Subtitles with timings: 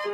[0.00, 0.12] Herzlich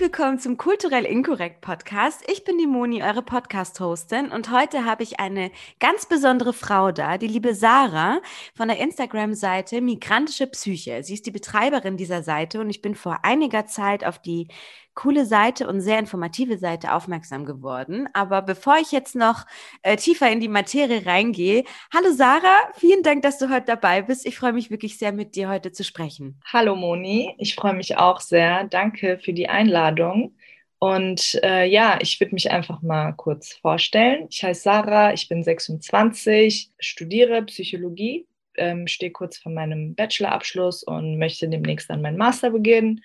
[0.00, 2.22] willkommen zum Kulturell Inkorrekt Podcast.
[2.30, 7.18] Ich bin die Moni, eure Podcast-Hostin und heute habe ich eine ganz besondere Frau da,
[7.18, 8.20] die liebe Sarah
[8.54, 11.02] von der Instagram-Seite Migrantische Psyche.
[11.02, 14.46] Sie ist die Betreiberin dieser Seite und ich bin vor einiger Zeit auf die
[14.94, 18.08] coole Seite und sehr informative Seite aufmerksam geworden.
[18.12, 19.44] Aber bevor ich jetzt noch
[19.82, 24.26] äh, tiefer in die Materie reingehe, hallo Sarah, vielen Dank, dass du heute dabei bist.
[24.26, 26.40] Ich freue mich wirklich sehr, mit dir heute zu sprechen.
[26.52, 28.64] Hallo Moni, ich freue mich auch sehr.
[28.64, 30.36] Danke für die Einladung.
[30.78, 34.26] Und äh, ja, ich würde mich einfach mal kurz vorstellen.
[34.28, 38.26] Ich heiße Sarah, ich bin 26, studiere Psychologie,
[38.56, 43.00] ähm, stehe kurz vor meinem Bachelorabschluss und möchte demnächst dann meinen Master beginnen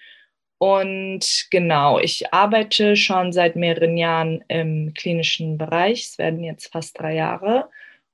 [0.59, 6.03] und genau, ich arbeite schon seit mehreren Jahren im klinischen Bereich.
[6.03, 7.69] Es werden jetzt fast drei Jahre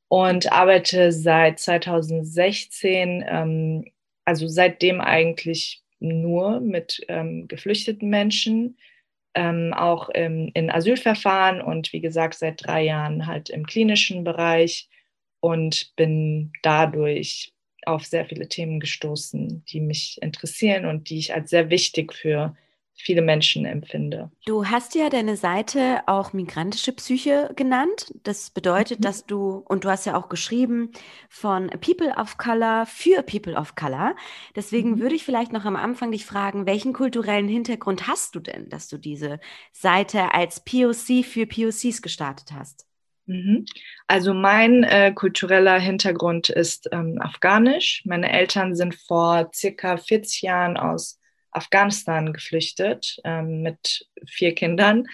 [0.09, 3.85] und arbeite seit 2016, ähm,
[4.25, 8.77] also seitdem eigentlich nur mit ähm, geflüchteten Menschen,
[9.33, 14.87] ähm, auch im, in Asylverfahren und wie gesagt seit drei Jahren halt im klinischen Bereich
[15.39, 17.54] und bin dadurch
[17.87, 22.55] auf sehr viele Themen gestoßen, die mich interessieren und die ich als sehr wichtig für
[22.97, 24.31] viele Menschen empfinde.
[24.45, 28.13] Du hast ja deine Seite auch migrantische Psyche genannt.
[28.23, 29.03] Das bedeutet, mhm.
[29.03, 30.91] dass du, und du hast ja auch geschrieben,
[31.29, 34.15] von People of Color für People of Color.
[34.55, 34.99] Deswegen mhm.
[34.99, 38.87] würde ich vielleicht noch am Anfang dich fragen, welchen kulturellen Hintergrund hast du denn, dass
[38.87, 39.39] du diese
[39.73, 42.87] Seite als POC für POCs gestartet hast?
[43.27, 43.65] Mhm.
[44.07, 48.03] Also mein äh, kultureller Hintergrund ist ähm, afghanisch.
[48.05, 51.19] Meine Eltern sind vor circa 40 Jahren aus
[51.51, 55.05] Afghanistan geflüchtet ähm, mit vier Kindern.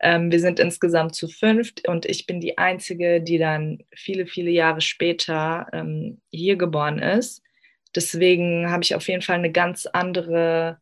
[0.00, 4.50] Ähm, wir sind insgesamt zu fünft und ich bin die Einzige, die dann viele, viele
[4.50, 7.42] Jahre später ähm, hier geboren ist.
[7.94, 10.78] Deswegen habe ich auf jeden Fall eine ganz andere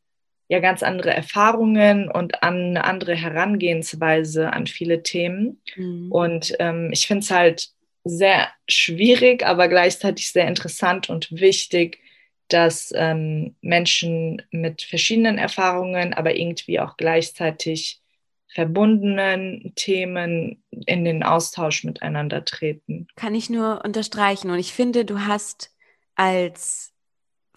[0.49, 5.61] ja ganz andere Erfahrungen und an eine andere Herangehensweise an viele Themen.
[5.77, 6.11] Mhm.
[6.11, 7.69] Und ähm, ich finde es halt
[8.05, 12.01] sehr schwierig, aber gleichzeitig sehr interessant und wichtig,
[12.49, 18.01] dass ähm, Menschen mit verschiedenen Erfahrungen, aber irgendwie auch gleichzeitig
[18.49, 23.07] verbundenen Themen in den Austausch miteinander treten.
[23.15, 24.51] Kann ich nur unterstreichen.
[24.51, 25.75] Und ich finde, du hast
[26.15, 26.95] als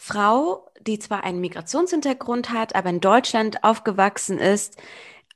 [0.04, 4.78] Frau, die zwar einen Migrationshintergrund hat, aber in Deutschland aufgewachsen ist,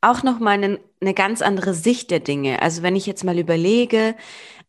[0.02, 2.64] auch nochmal eine, eine ganz andere Sicht der Dinge.
[2.64, 4.16] Also wenn ich jetzt mal überlege,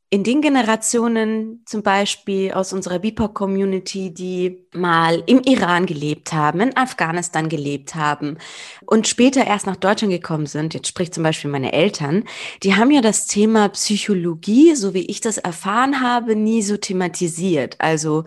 [0.08, 6.76] in den Generationen zum Beispiel aus unserer BIPOC-Community, die mal im Iran gelebt haben, in
[6.76, 8.38] Afghanistan gelebt haben
[8.84, 12.22] und später erst nach Deutschland gekommen sind, jetzt spricht zum Beispiel meine Eltern,
[12.62, 17.74] die haben ja das Thema Psychologie, so wie ich das erfahren habe, nie so thematisiert.
[17.80, 18.24] Also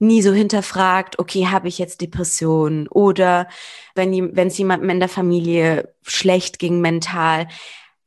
[0.00, 3.46] nie so hinterfragt, okay, habe ich jetzt Depressionen oder
[3.94, 7.46] wenn es jemandem in der Familie schlecht ging mental,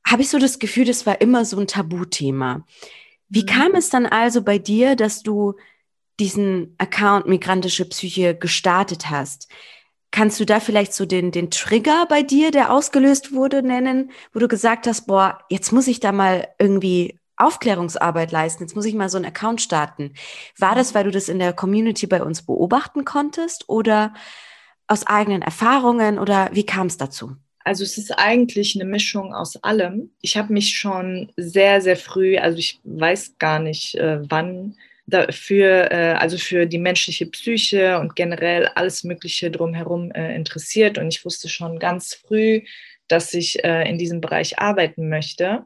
[0.05, 2.65] habe ich so das Gefühl, das war immer so ein Tabuthema.
[3.29, 3.47] Wie mhm.
[3.47, 5.55] kam es dann also bei dir, dass du
[6.19, 9.49] diesen Account Migrantische Psyche gestartet hast?
[10.11, 14.39] Kannst du da vielleicht so den, den Trigger bei dir, der ausgelöst wurde, nennen, wo
[14.39, 18.93] du gesagt hast, boah, jetzt muss ich da mal irgendwie Aufklärungsarbeit leisten, jetzt muss ich
[18.93, 20.13] mal so einen Account starten.
[20.57, 24.13] War das, weil du das in der Community bei uns beobachten konntest oder
[24.87, 27.35] aus eigenen Erfahrungen oder wie kam es dazu?
[27.65, 30.11] Also es ist eigentlich eine Mischung aus allem.
[30.21, 34.77] Ich habe mich schon sehr, sehr früh, also ich weiß gar nicht äh, wann,
[35.07, 40.97] dafür, äh, also für die menschliche Psyche und generell alles Mögliche drumherum äh, interessiert.
[40.97, 42.61] Und ich wusste schon ganz früh,
[43.07, 45.65] dass ich äh, in diesem Bereich arbeiten möchte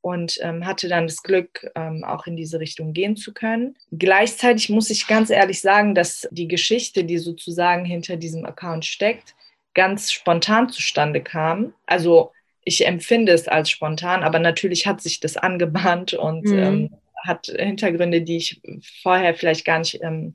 [0.00, 3.76] und ähm, hatte dann das Glück, ähm, auch in diese Richtung gehen zu können.
[3.90, 9.34] Gleichzeitig muss ich ganz ehrlich sagen, dass die Geschichte, die sozusagen hinter diesem Account steckt,
[9.74, 11.74] ganz spontan zustande kam.
[11.86, 12.32] Also
[12.64, 16.58] ich empfinde es als spontan, aber natürlich hat sich das angebahnt und mhm.
[16.58, 16.90] ähm,
[17.24, 18.60] hat Hintergründe, die ich
[19.02, 20.34] vorher vielleicht gar nicht ähm,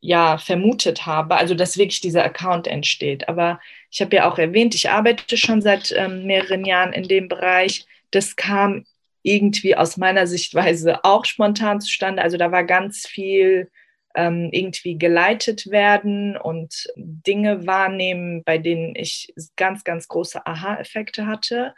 [0.00, 1.36] ja, vermutet habe.
[1.36, 3.28] Also dass wirklich dieser Account entsteht.
[3.28, 7.28] Aber ich habe ja auch erwähnt, ich arbeite schon seit ähm, mehreren Jahren in dem
[7.28, 7.86] Bereich.
[8.10, 8.86] Das kam
[9.22, 12.22] irgendwie aus meiner Sichtweise auch spontan zustande.
[12.22, 13.70] Also da war ganz viel
[14.14, 21.74] irgendwie geleitet werden und Dinge wahrnehmen, bei denen ich ganz, ganz große Aha-Effekte hatte.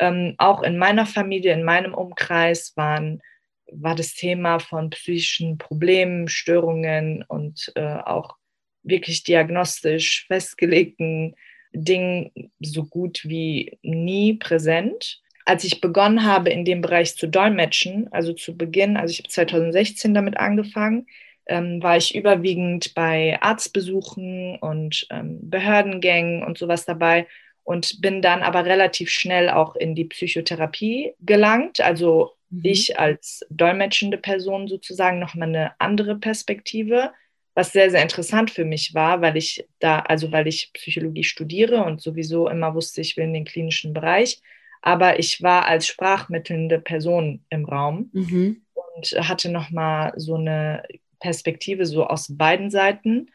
[0.00, 3.22] Ähm, auch in meiner Familie, in meinem Umkreis waren,
[3.70, 8.36] war das Thema von psychischen Problemen, Störungen und äh, auch
[8.82, 11.34] wirklich diagnostisch festgelegten
[11.72, 15.20] Ding so gut wie nie präsent.
[15.44, 19.28] Als ich begonnen habe, in dem Bereich zu dolmetschen, also zu Beginn, also ich habe
[19.28, 21.06] 2016 damit angefangen,
[21.46, 27.26] ähm, war ich überwiegend bei Arztbesuchen und ähm, Behördengängen und sowas dabei
[27.62, 31.80] und bin dann aber relativ schnell auch in die Psychotherapie gelangt.
[31.80, 32.60] Also mhm.
[32.64, 37.12] ich als dolmetschende Person sozusagen nochmal eine andere Perspektive
[37.56, 41.82] was sehr, sehr interessant für mich war, weil ich da, also weil ich Psychologie studiere
[41.84, 44.42] und sowieso immer wusste, ich will in den klinischen Bereich.
[44.82, 48.60] Aber ich war als sprachmittelnde Person im Raum mhm.
[48.74, 50.82] und hatte nochmal so eine
[51.26, 53.32] Perspektive so aus beiden Seiten.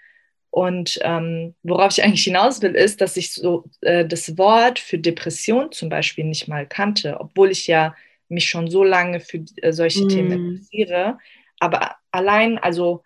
[0.50, 4.98] Und ähm, worauf ich eigentlich hinaus will, ist, dass ich so äh, das Wort für
[4.98, 7.94] Depression zum Beispiel nicht mal kannte, obwohl ich ja
[8.30, 10.10] mich schon so lange für äh, solche mm.
[10.10, 11.18] Themen interessiere.
[11.60, 13.04] Aber allein, also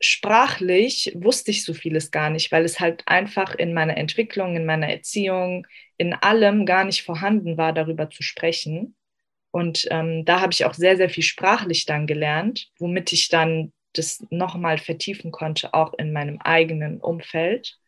[0.00, 4.66] sprachlich wusste ich so vieles gar nicht, weil es halt einfach in meiner Entwicklung, in
[4.66, 8.96] meiner Erziehung, in allem gar nicht vorhanden war, darüber zu sprechen.
[9.50, 13.72] Und ähm, da habe ich auch sehr, sehr viel sprachlich dann gelernt, womit ich dann
[13.94, 17.78] das nochmal vertiefen konnte, auch in meinem eigenen Umfeld.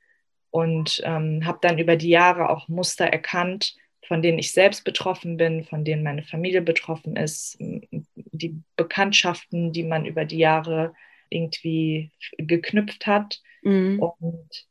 [0.50, 3.74] Und ähm, habe dann über die Jahre auch Muster erkannt,
[4.06, 9.84] von denen ich selbst betroffen bin, von denen meine Familie betroffen ist, die Bekanntschaften, die
[9.84, 10.92] man über die Jahre
[11.30, 13.40] irgendwie geknüpft hat.
[13.62, 14.00] Mhm.
[14.00, 14.66] Und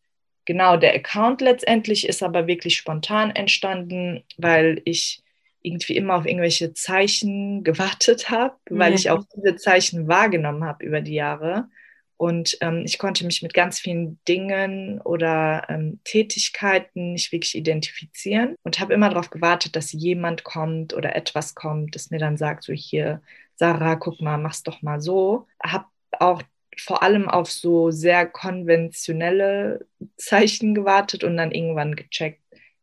[0.46, 5.21] genau, der Account letztendlich ist aber wirklich spontan entstanden, weil ich
[5.62, 8.98] irgendwie immer auf irgendwelche Zeichen gewartet habe, weil ja.
[8.98, 11.70] ich auch diese Zeichen wahrgenommen habe über die Jahre.
[12.18, 18.56] Und ähm, ich konnte mich mit ganz vielen Dingen oder ähm, Tätigkeiten nicht wirklich identifizieren
[18.62, 22.64] und habe immer darauf gewartet, dass jemand kommt oder etwas kommt, das mir dann sagt,
[22.64, 23.24] so hier,
[23.56, 25.48] Sarah, guck mal, mach's doch mal so.
[25.64, 25.86] Habe
[26.20, 26.44] auch
[26.78, 29.88] vor allem auf so sehr konventionelle
[30.18, 32.41] Zeichen gewartet und dann irgendwann gecheckt,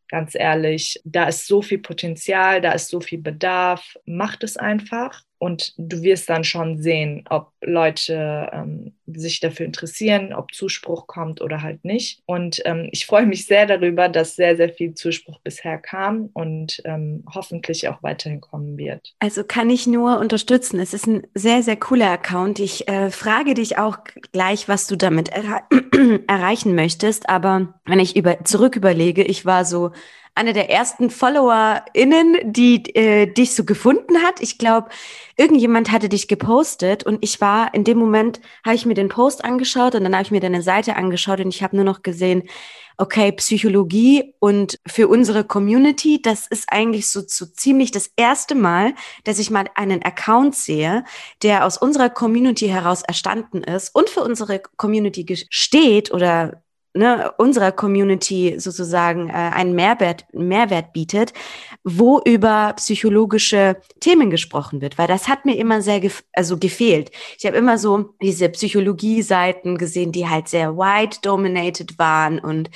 [0.08, 5.22] ganz ehrlich, da ist so viel Potenzial, da ist so viel Bedarf, macht es einfach
[5.38, 11.40] und du wirst dann schon sehen, ob Leute ähm, sich dafür interessieren, ob Zuspruch kommt
[11.40, 12.22] oder halt nicht.
[12.26, 16.82] Und ähm, ich freue mich sehr darüber, dass sehr, sehr viel Zuspruch bisher kam und
[16.84, 19.14] ähm, hoffentlich auch weiterhin kommen wird.
[19.20, 20.80] Also kann ich nur unterstützen.
[20.80, 22.58] Es ist ein sehr, sehr cooler Account.
[22.58, 23.98] Ich äh, frage dich auch
[24.32, 25.62] gleich, was du damit erre
[26.26, 27.28] erreichen möchtest.
[27.28, 29.92] Aber wenn ich über zurück überlege, ich war so
[30.38, 34.40] eine der ersten FollowerInnen, die äh, dich so gefunden hat.
[34.40, 34.88] Ich glaube,
[35.36, 39.44] irgendjemand hatte dich gepostet und ich war in dem Moment, habe ich mir den Post
[39.44, 42.44] angeschaut und dann habe ich mir deine Seite angeschaut und ich habe nur noch gesehen,
[42.98, 48.94] okay, Psychologie und für unsere Community, das ist eigentlich so, so ziemlich das erste Mal,
[49.24, 51.04] dass ich mal einen Account sehe,
[51.42, 56.62] der aus unserer Community heraus erstanden ist und für unsere Community steht oder
[56.98, 61.32] ne, unserer Community sozusagen äh, einen Mehrwert, Mehrwert bietet,
[61.84, 67.10] wo über psychologische Themen gesprochen wird, weil das hat mir immer sehr gef also gefehlt.
[67.38, 72.68] Ich habe immer so diese Psychologie-Seiten gesehen, die halt sehr white dominated waren und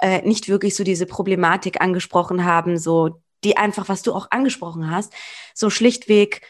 [0.00, 4.90] äh, nicht wirklich so diese Problematik angesprochen haben, so die einfach, was du auch angesprochen
[4.90, 5.14] hast,
[5.54, 6.42] so schlichtweg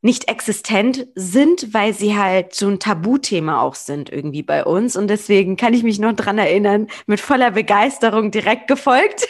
[0.00, 4.96] nicht existent sind, weil sie halt so ein Tabuthema auch sind irgendwie bei uns.
[4.96, 9.26] Und deswegen kann ich mich noch dran erinnern, mit voller Begeisterung direkt gefolgt.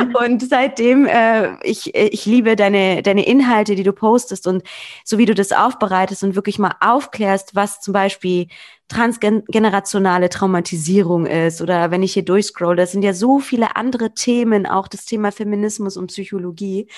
[0.00, 0.14] Mhm.
[0.24, 4.62] und seitdem, äh, ich, ich liebe deine, deine Inhalte, die du postest und
[5.04, 8.46] so wie du das aufbereitest und wirklich mal aufklärst, was zum Beispiel
[8.88, 14.64] transgenerationale Traumatisierung ist oder wenn ich hier durchscroll, das sind ja so viele andere Themen,
[14.64, 16.88] auch das Thema Feminismus und Psychologie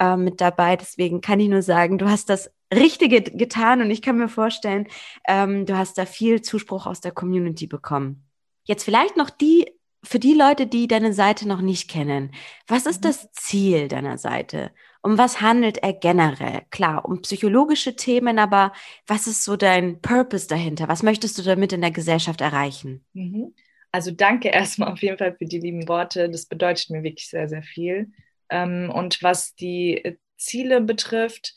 [0.00, 0.76] äh, mit dabei.
[0.76, 4.88] Deswegen kann ich nur sagen, du hast das Richtige getan und ich kann mir vorstellen,
[5.28, 8.24] ähm, du hast da viel Zuspruch aus der Community bekommen.
[8.64, 9.70] Jetzt vielleicht noch die,
[10.02, 12.32] für die Leute, die deine Seite noch nicht kennen.
[12.66, 13.08] Was ist mhm.
[13.08, 14.70] das Ziel deiner Seite?
[15.02, 16.62] Um was handelt er generell?
[16.70, 18.72] Klar, um psychologische Themen, aber
[19.06, 20.88] was ist so dein Purpose dahinter?
[20.88, 23.04] Was möchtest du damit in der Gesellschaft erreichen?
[23.12, 23.54] Mhm.
[23.92, 26.30] Also danke erstmal auf jeden Fall für die lieben Worte.
[26.30, 28.12] Das bedeutet mir wirklich sehr, sehr viel.
[28.50, 31.54] Ähm, und was die äh, Ziele betrifft,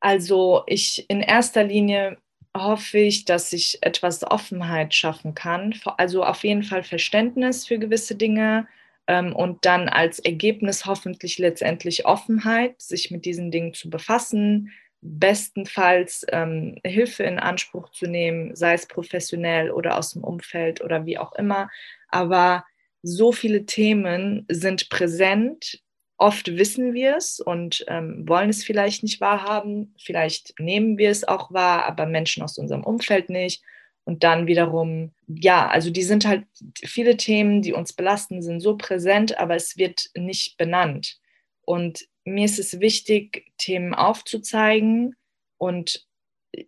[0.00, 2.18] also ich in erster Linie
[2.56, 5.74] hoffe ich, dass ich etwas Offenheit schaffen kann.
[5.96, 8.66] Also auf jeden Fall Verständnis für gewisse Dinge
[9.06, 16.24] ähm, und dann als Ergebnis hoffentlich letztendlich Offenheit, sich mit diesen Dingen zu befassen, bestenfalls
[16.30, 21.18] ähm, Hilfe in Anspruch zu nehmen, sei es professionell oder aus dem Umfeld oder wie
[21.18, 21.70] auch immer.
[22.08, 22.64] Aber
[23.02, 25.82] so viele Themen sind präsent,
[26.16, 29.94] Oft wissen wir es und ähm, wollen es vielleicht nicht wahrhaben.
[29.98, 33.62] Vielleicht nehmen wir es auch wahr, aber Menschen aus unserem Umfeld nicht.
[34.04, 36.44] Und dann wiederum, ja, also die sind halt,
[36.76, 41.18] viele Themen, die uns belasten, sind so präsent, aber es wird nicht benannt.
[41.64, 45.14] Und mir ist es wichtig, Themen aufzuzeigen
[45.56, 46.06] und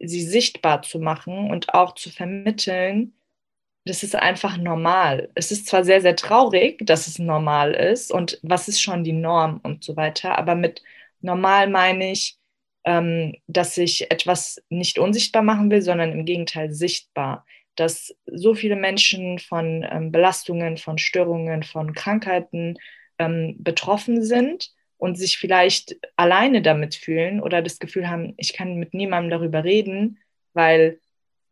[0.00, 3.14] sie sichtbar zu machen und auch zu vermitteln,
[3.84, 5.30] das ist einfach normal.
[5.34, 9.12] Es ist zwar sehr, sehr traurig, dass es normal ist und was ist schon die
[9.12, 10.82] Norm und so weiter, aber mit
[11.20, 12.38] normal meine ich,
[12.84, 17.46] ähm, dass ich etwas nicht unsichtbar machen will, sondern im Gegenteil sichtbar.
[17.76, 22.76] Dass so viele Menschen von ähm, Belastungen, von Störungen, von Krankheiten
[23.18, 28.76] ähm, betroffen sind und sich vielleicht alleine damit fühlen oder das Gefühl haben, ich kann
[28.76, 30.18] mit niemandem darüber reden,
[30.52, 31.00] weil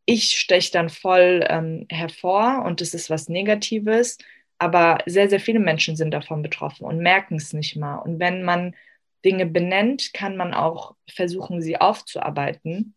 [0.05, 4.19] ich steche dann voll ähm, hervor und das ist was Negatives.
[4.59, 7.97] Aber sehr, sehr viele Menschen sind davon betroffen und merken es nicht mal.
[7.97, 8.77] Und wenn man
[9.25, 12.95] Dinge benennt, kann man auch versuchen, sie aufzuarbeiten.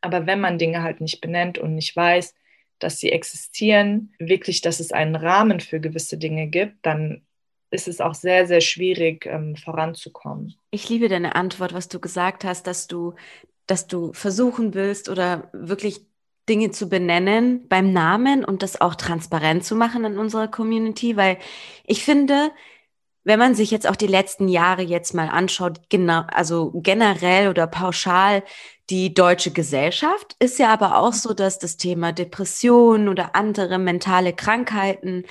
[0.00, 2.34] Aber wenn man Dinge halt nicht benennt und nicht weiß,
[2.78, 7.22] dass sie existieren, wirklich, dass es einen Rahmen für gewisse Dinge gibt, dann
[7.70, 10.54] ist es auch sehr, sehr schwierig, ähm, voranzukommen.
[10.70, 13.14] Ich liebe deine Antwort, was du gesagt hast, dass du,
[13.66, 16.07] dass du versuchen willst oder wirklich
[16.48, 21.38] Dinge zu benennen beim Namen und das auch transparent zu machen in unserer Community, weil
[21.84, 22.50] ich finde,
[23.24, 27.66] wenn man sich jetzt auch die letzten Jahre jetzt mal anschaut, genau, also generell oder
[27.66, 28.42] pauschal
[28.88, 34.32] die deutsche Gesellschaft, ist ja aber auch so, dass das Thema Depression oder andere mentale
[34.32, 35.24] Krankheiten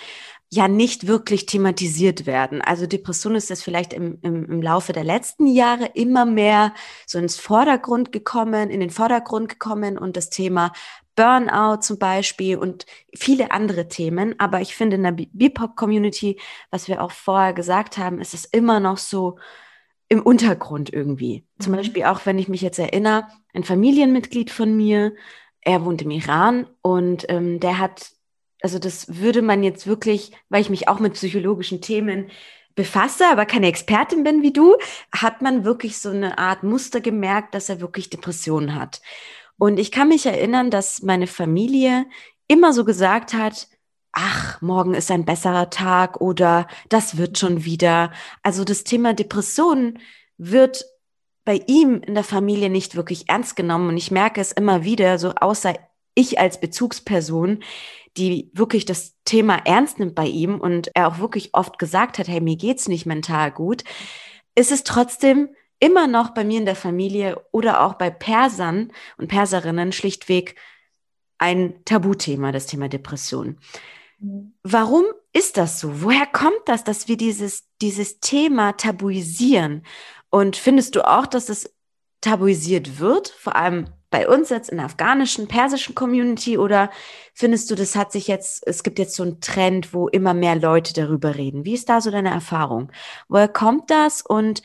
[0.49, 2.61] ja nicht wirklich thematisiert werden.
[2.61, 6.73] Also Depression ist das vielleicht im, im, im Laufe der letzten Jahre immer mehr
[7.05, 10.71] so ins Vordergrund gekommen, in den Vordergrund gekommen und das Thema
[11.17, 14.39] Burnout zum Beispiel und viele andere Themen.
[14.39, 16.39] Aber ich finde in der BIPOC-Community,
[16.71, 19.37] was wir auch vorher gesagt haben, ist es immer noch so
[20.09, 21.43] im Untergrund irgendwie.
[21.57, 21.63] Mhm.
[21.63, 25.13] Zum Beispiel auch, wenn ich mich jetzt erinnere, ein Familienmitglied von mir,
[25.61, 28.11] er wohnt im Iran und ähm, der hat,
[28.61, 32.29] also das würde man jetzt wirklich, weil ich mich auch mit psychologischen Themen
[32.75, 34.77] befasse, aber keine Expertin bin wie du,
[35.11, 39.01] hat man wirklich so eine Art Muster gemerkt, dass er wirklich Depressionen hat.
[39.57, 42.05] Und ich kann mich erinnern, dass meine Familie
[42.47, 43.67] immer so gesagt hat,
[44.11, 48.11] ach, morgen ist ein besserer Tag oder das wird schon wieder.
[48.43, 49.99] Also das Thema Depressionen
[50.37, 50.85] wird
[51.45, 53.89] bei ihm in der Familie nicht wirklich ernst genommen.
[53.89, 55.75] Und ich merke es immer wieder, so außer
[56.13, 57.63] ich als Bezugsperson,
[58.17, 62.27] die wirklich das Thema ernst nimmt bei ihm und er auch wirklich oft gesagt hat,
[62.27, 63.83] hey, mir geht's nicht mental gut,
[64.55, 65.49] ist es trotzdem
[65.79, 70.55] immer noch bei mir in der Familie oder auch bei Persern und Perserinnen schlichtweg
[71.37, 73.59] ein Tabuthema, das Thema Depression.
[74.19, 74.53] Mhm.
[74.63, 76.01] Warum ist das so?
[76.01, 79.83] Woher kommt das, dass wir dieses, dieses Thema tabuisieren?
[80.29, 81.73] Und findest du auch, dass es
[82.21, 86.57] tabuisiert wird, vor allem bei uns jetzt in der afghanischen, persischen Community?
[86.57, 86.89] Oder
[87.33, 90.55] findest du, das hat sich jetzt, es gibt jetzt so einen Trend, wo immer mehr
[90.55, 91.65] Leute darüber reden?
[91.65, 92.91] Wie ist da so deine Erfahrung?
[93.27, 94.63] Woher kommt das und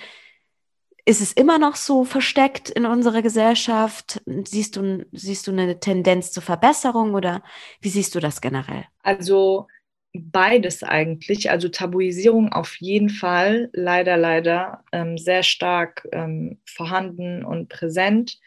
[1.04, 4.22] ist es immer noch so versteckt in unserer Gesellschaft?
[4.44, 7.42] Siehst du, siehst du eine Tendenz zur Verbesserung oder
[7.80, 8.84] wie siehst du das generell?
[9.02, 9.66] Also
[10.14, 11.50] beides eigentlich.
[11.50, 18.38] Also Tabuisierung auf jeden Fall, leider, leider ähm, sehr stark ähm, vorhanden und präsent.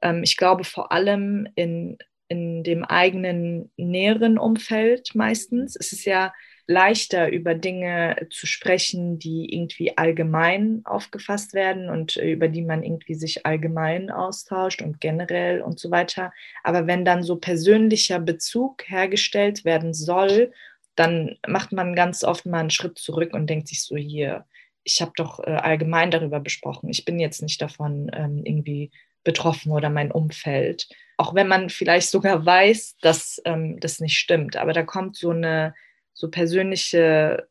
[0.00, 5.76] Ähm, ich glaube vor allem in, in dem eigenen näheren Umfeld meistens.
[5.76, 6.32] Es ist ja
[6.66, 12.82] leichter über Dinge zu sprechen, die irgendwie allgemein aufgefasst werden und äh, über die man
[12.82, 16.32] irgendwie sich allgemein austauscht und generell und so weiter.
[16.62, 20.52] Aber wenn dann so persönlicher Bezug hergestellt werden soll,
[20.96, 24.46] dann macht man ganz oft mal einen Schritt zurück und denkt sich so hier,
[24.84, 26.88] ich habe doch äh, allgemein darüber besprochen.
[26.88, 28.90] Ich bin jetzt nicht davon ähm, irgendwie
[29.22, 30.88] betroffen oder mein Umfeld.
[31.16, 34.56] Auch wenn man vielleicht sogar weiß, dass ähm, das nicht stimmt.
[34.56, 35.74] Aber da kommt so eine
[36.14, 37.48] so persönliche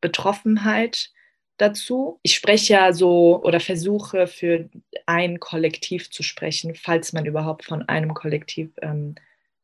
[0.00, 1.10] Betroffenheit
[1.58, 2.18] dazu.
[2.22, 4.68] Ich spreche ja so oder versuche für
[5.06, 9.16] ein Kollektiv zu sprechen, falls man überhaupt von einem Kollektiv ähm,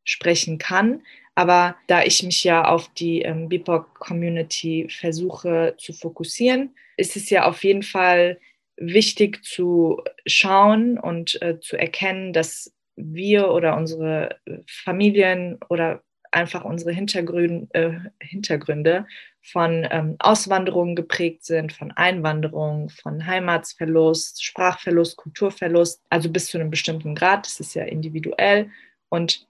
[0.04, 1.02] sprechen kann.
[1.34, 7.46] Aber da ich mich ja auf die ähm, BIPOC-Community versuche zu fokussieren, ist es ja
[7.46, 8.38] auf jeden Fall
[8.76, 16.92] wichtig zu schauen und äh, zu erkennen, dass wir oder unsere Familien oder einfach unsere
[16.92, 19.06] Hintergründe, äh, Hintergründe
[19.40, 26.70] von ähm, Auswanderung geprägt sind, von Einwanderung, von Heimatsverlust, Sprachverlust, Kulturverlust, also bis zu einem
[26.70, 28.70] bestimmten Grad, das ist ja individuell.
[29.08, 29.46] Und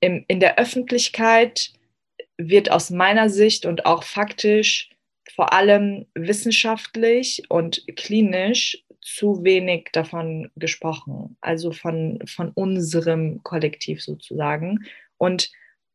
[0.00, 1.72] im, in der Öffentlichkeit
[2.38, 4.90] wird aus meiner Sicht und auch faktisch
[5.34, 14.86] vor allem wissenschaftlich und klinisch zu wenig davon gesprochen, also von, von unserem Kollektiv sozusagen.
[15.18, 15.50] Und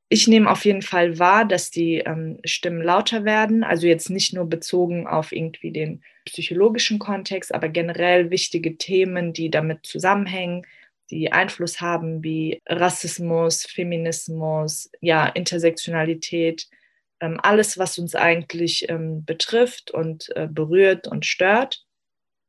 [0.07, 3.63] ich nehme auf jeden Fall wahr, dass die ähm, Stimmen lauter werden.
[3.63, 9.49] Also jetzt nicht nur bezogen auf irgendwie den psychologischen Kontext, aber generell wichtige Themen, die
[9.49, 10.65] damit zusammenhängen,
[11.09, 16.67] die Einfluss haben, wie Rassismus, Feminismus, ja, Intersektionalität,
[17.19, 21.83] ähm, alles, was uns eigentlich ähm, betrifft und äh, berührt und stört.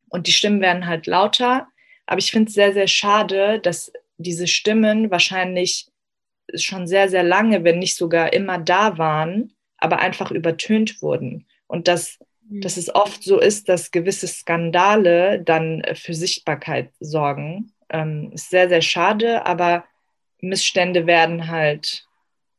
[0.09, 1.69] Und die Stimmen werden halt lauter.
[2.07, 5.89] Aber ich finde es sehr, sehr schade, dass diese Stimmen wahrscheinlich
[6.55, 11.47] schon sehr, sehr lange, wenn nicht sogar immer da waren, aber einfach übertönt wurden.
[11.67, 12.61] Und dass, mhm.
[12.61, 17.73] dass es oft so ist, dass gewisse Skandale dann für Sichtbarkeit sorgen.
[17.89, 19.85] Ähm, ist sehr, sehr schade, aber
[20.41, 22.07] Missstände werden halt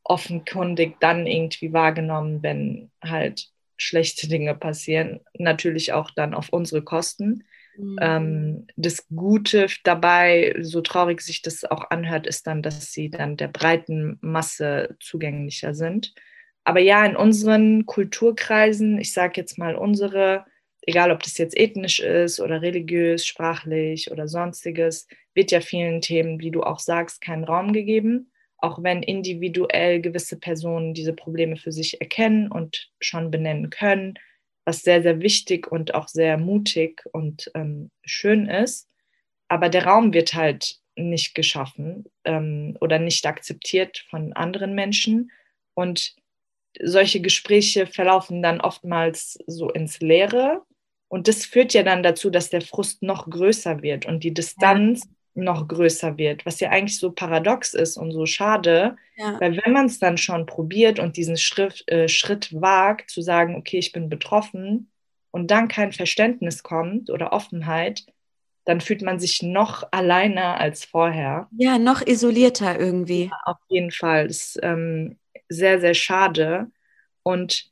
[0.04, 5.20] offenkundig dann irgendwie wahrgenommen, wenn halt schlechte Dinge passieren.
[5.34, 7.44] Natürlich auch dann auf unsere Kosten.
[7.78, 7.96] Mhm.
[8.00, 13.36] Ähm, das Gute dabei, so traurig sich das auch anhört, ist dann, dass sie dann
[13.36, 16.12] der breiten Masse zugänglicher sind.
[16.64, 20.44] Aber ja, in unseren Kulturkreisen, ich sage jetzt mal unsere,
[20.82, 26.40] egal ob das jetzt ethnisch ist oder religiös, sprachlich oder sonstiges, wird ja vielen Themen,
[26.40, 31.70] wie du auch sagst, keinen Raum gegeben, auch wenn individuell gewisse Personen diese Probleme für
[31.72, 34.18] sich erkennen und schon benennen können
[34.68, 38.86] was sehr, sehr wichtig und auch sehr mutig und ähm, schön ist.
[39.48, 45.30] Aber der Raum wird halt nicht geschaffen ähm, oder nicht akzeptiert von anderen Menschen.
[45.72, 46.14] Und
[46.78, 50.60] solche Gespräche verlaufen dann oftmals so ins Leere.
[51.08, 55.04] Und das führt ja dann dazu, dass der Frust noch größer wird und die Distanz
[55.06, 59.40] ja noch größer wird, was ja eigentlich so paradox ist und so schade, ja.
[59.40, 63.56] weil wenn man es dann schon probiert und diesen Schritt, äh, Schritt wagt, zu sagen,
[63.56, 64.90] okay, ich bin betroffen
[65.30, 68.04] und dann kein Verständnis kommt oder Offenheit,
[68.64, 71.48] dann fühlt man sich noch alleiner als vorher.
[71.56, 73.24] Ja, noch isolierter irgendwie.
[73.24, 74.28] Ja, auf jeden Fall.
[74.28, 75.18] Das ist ähm,
[75.48, 76.70] sehr, sehr schade.
[77.22, 77.70] Und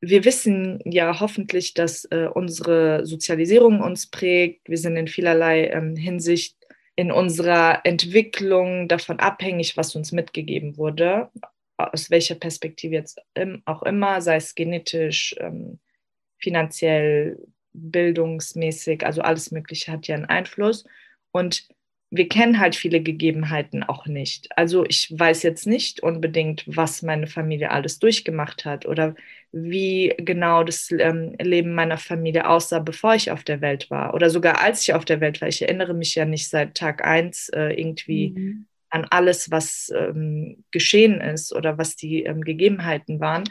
[0.00, 4.68] wir wissen ja hoffentlich, dass äh, unsere Sozialisierung uns prägt.
[4.68, 6.57] Wir sind in vielerlei ähm, Hinsicht
[6.98, 11.30] in unserer Entwicklung davon abhängig, was uns mitgegeben wurde,
[11.76, 13.22] aus welcher Perspektive jetzt
[13.66, 15.78] auch immer, sei es genetisch, ähm,
[16.38, 17.38] finanziell,
[17.72, 20.86] bildungsmäßig, also alles Mögliche hat ja einen Einfluss.
[21.30, 21.68] Und
[22.10, 24.48] wir kennen halt viele Gegebenheiten auch nicht.
[24.56, 29.14] Also ich weiß jetzt nicht unbedingt, was meine Familie alles durchgemacht hat oder
[29.52, 34.28] wie genau das ähm, Leben meiner Familie aussah, bevor ich auf der Welt war oder
[34.28, 35.48] sogar als ich auf der Welt war.
[35.48, 38.66] Ich erinnere mich ja nicht seit Tag eins äh, irgendwie mhm.
[38.90, 43.44] an alles, was ähm, geschehen ist oder was die ähm, Gegebenheiten waren.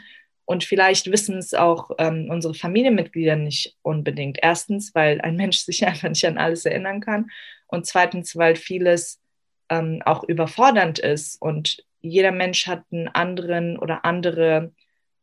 [0.44, 4.38] Und vielleicht wissen es auch ähm, unsere Familienmitglieder nicht unbedingt.
[4.40, 7.30] Erstens, weil ein Mensch sich einfach nicht an alles erinnern kann.
[7.66, 9.20] Und zweitens, weil vieles
[9.68, 11.42] ähm, auch überfordernd ist.
[11.42, 14.72] Und jeder Mensch hat einen anderen oder andere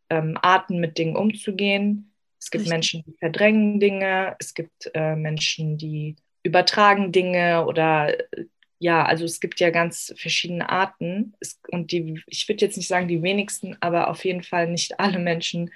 [0.09, 2.11] ähm, Arten, mit Dingen umzugehen.
[2.39, 2.73] Es gibt Richtig.
[2.73, 4.35] Menschen, die verdrängen Dinge.
[4.39, 8.15] Es gibt äh, Menschen, die übertragen Dinge oder
[8.77, 12.87] ja, also es gibt ja ganz verschiedene Arten es, und die, ich würde jetzt nicht
[12.87, 15.71] sagen die wenigsten, aber auf jeden Fall nicht alle Menschen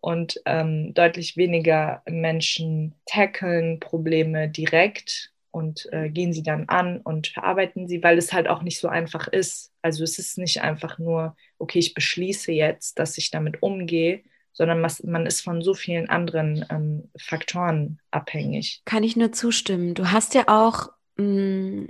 [0.00, 7.28] und ähm, deutlich weniger Menschen tackeln Probleme direkt und äh, gehen sie dann an und
[7.28, 9.72] verarbeiten sie, weil es halt auch nicht so einfach ist.
[9.82, 14.80] Also es ist nicht einfach nur, okay, ich beschließe jetzt, dass ich damit umgehe, sondern
[14.80, 18.82] man ist von so vielen anderen ähm, Faktoren abhängig.
[18.84, 19.94] Kann ich nur zustimmen.
[19.94, 21.88] Du hast ja auch mh, mm,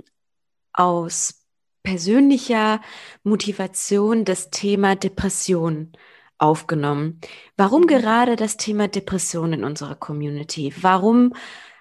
[0.73, 1.45] aus
[1.83, 2.81] persönlicher
[3.23, 5.91] Motivation das Thema Depression
[6.37, 7.19] aufgenommen.
[7.57, 7.87] Warum mhm.
[7.87, 10.73] gerade das Thema Depression in unserer Community?
[10.81, 11.33] Warum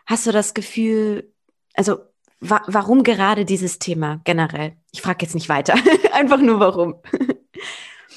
[0.07, 1.32] hast du das Gefühl,
[1.75, 2.01] also
[2.41, 4.73] wa warum gerade dieses Thema generell?
[4.93, 5.75] Ich frage jetzt nicht weiter,
[6.13, 6.97] einfach nur warum.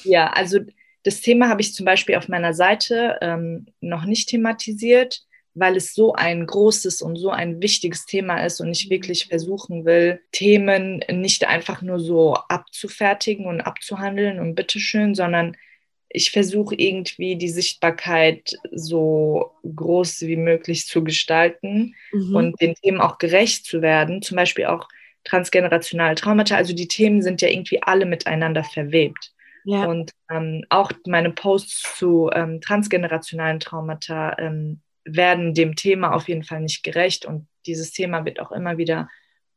[0.04, 0.60] ja, also
[1.02, 5.94] das Thema habe ich zum Beispiel auf meiner Seite ähm, noch nicht thematisiert weil es
[5.94, 11.02] so ein großes und so ein wichtiges Thema ist und ich wirklich versuchen will, Themen
[11.10, 15.56] nicht einfach nur so abzufertigen und abzuhandeln und bitteschön, sondern
[16.16, 22.34] ich versuche irgendwie die Sichtbarkeit so groß wie möglich zu gestalten mhm.
[22.34, 24.22] und den Themen auch gerecht zu werden.
[24.22, 24.88] Zum Beispiel auch
[25.24, 26.56] transgenerationale Traumata.
[26.56, 29.34] Also die Themen sind ja irgendwie alle miteinander verwebt.
[29.64, 29.84] Ja.
[29.84, 36.44] Und ähm, auch meine Posts zu ähm, transgenerationalen Traumata ähm, werden dem Thema auf jeden
[36.44, 39.10] Fall nicht gerecht und dieses Thema wird auch immer wieder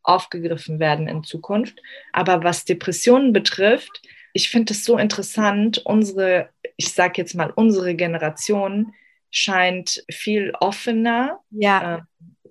[0.03, 1.81] aufgegriffen werden in Zukunft.
[2.11, 4.01] Aber was Depressionen betrifft,
[4.33, 8.93] ich finde es so interessant, unsere, ich sage jetzt mal, unsere Generation
[9.31, 11.97] scheint viel offener, ja.
[11.97, 12.01] äh,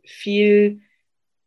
[0.04, 0.80] viel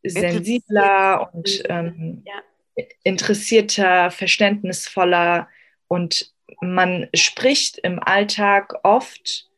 [0.04, 2.86] sensibler und ähm, ja.
[3.04, 5.48] interessierter, verständnisvoller
[5.88, 9.50] und man spricht im Alltag oft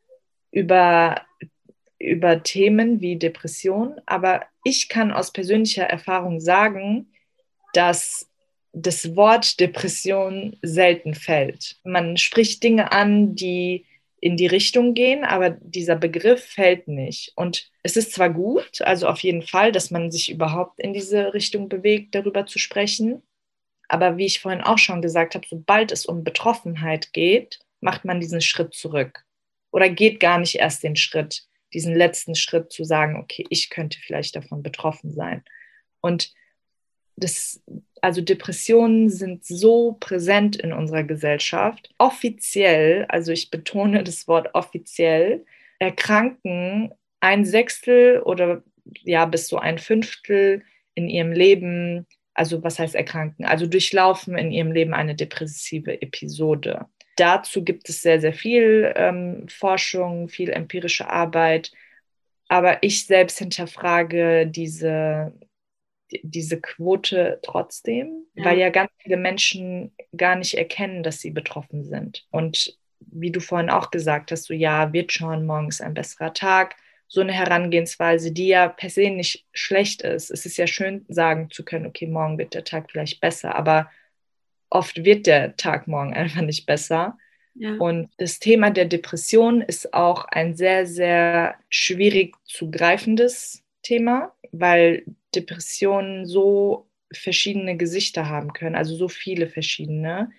[0.51, 1.21] über,
[1.97, 7.11] über Themen wie Depression, aber ich kann aus persönlicher Erfahrung sagen,
[7.73, 8.29] dass
[8.73, 11.77] das Wort Depression selten fällt.
[11.83, 13.85] Man spricht Dinge an, die
[14.19, 17.33] in die Richtung gehen, aber dieser Begriff fällt nicht.
[17.35, 21.33] Und es ist zwar gut, also auf jeden Fall, dass man sich überhaupt in diese
[21.33, 23.21] Richtung bewegt, darüber zu sprechen.
[23.89, 28.21] Aber wie ich vorhin auch schon gesagt habe, sobald es um Betroffenheit geht, macht man
[28.21, 29.23] diesen Schritt zurück.
[29.71, 33.99] Oder geht gar nicht erst den Schritt, diesen letzten Schritt zu sagen, okay, ich könnte
[33.99, 35.43] vielleicht davon betroffen sein.
[35.99, 36.33] Und
[37.15, 37.61] das,
[38.01, 41.89] also Depressionen sind so präsent in unserer Gesellschaft.
[41.97, 45.45] Offiziell, also ich betone das Wort offiziell,
[45.79, 48.63] erkranken ein Sechstel oder
[49.03, 50.63] ja bis zu ein Fünftel
[50.95, 56.85] in ihrem Leben, also was heißt erkranken, also durchlaufen in ihrem Leben eine depressive Episode.
[57.15, 61.71] Dazu gibt es sehr, sehr viel ähm, Forschung, viel empirische Arbeit.
[62.47, 65.33] Aber ich selbst hinterfrage diese
[66.23, 68.45] diese Quote trotzdem, ja.
[68.45, 72.25] weil ja ganz viele Menschen gar nicht erkennen, dass sie betroffen sind.
[72.31, 76.75] Und wie du vorhin auch gesagt hast, so ja, wird schon morgens ein besserer Tag.
[77.07, 80.31] So eine Herangehensweise, die ja per se nicht schlecht ist.
[80.31, 83.89] Es ist ja schön, sagen zu können, okay, morgen wird der Tag vielleicht besser, aber
[84.69, 87.17] oft wird der Tag morgen einfach nicht besser.
[87.55, 87.75] Ja.
[87.75, 95.05] Und das Thema der Depression ist auch ein sehr, sehr schwierig zu greifendes Thema, weil
[95.35, 100.31] Depressionen so verschiedene Gesichter haben können, also so viele verschiedene.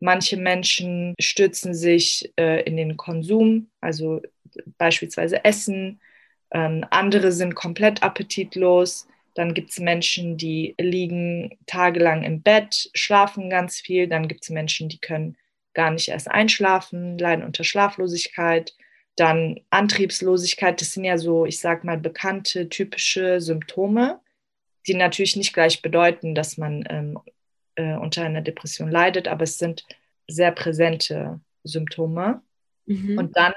[0.00, 4.20] Manche Menschen stürzen sich äh, in den Konsum, also
[4.78, 6.00] beispielsweise Essen.
[6.52, 9.06] Ähm, andere sind komplett appetitlos.
[9.34, 14.08] Dann gibt es Menschen, die liegen tagelang im Bett, schlafen ganz viel.
[14.08, 15.36] Dann gibt es Menschen, die können
[15.74, 18.74] gar nicht erst einschlafen, leiden unter Schlaflosigkeit.
[19.16, 24.20] Dann Antriebslosigkeit, das sind ja so, ich sag mal, bekannte, typische Symptome
[24.86, 27.18] die natürlich nicht gleich bedeuten, dass man ähm,
[27.76, 29.84] äh, unter einer Depression leidet, aber es sind
[30.26, 32.42] sehr präsente Symptome.
[32.86, 33.18] Mhm.
[33.18, 33.54] Und dann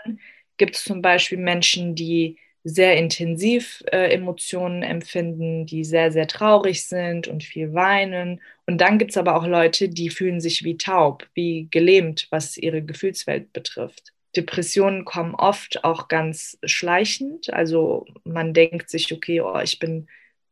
[0.58, 6.86] gibt es zum Beispiel Menschen, die sehr intensiv äh, Emotionen empfinden, die sehr, sehr traurig
[6.86, 8.40] sind und viel weinen.
[8.66, 12.58] Und dann gibt es aber auch Leute, die fühlen sich wie taub, wie gelähmt, was
[12.58, 14.14] ihre Gefühlswelt betrifft.
[14.36, 17.54] Depressionen kommen oft auch ganz schleichend.
[17.54, 20.08] Also man denkt sich, okay, oh, ich bin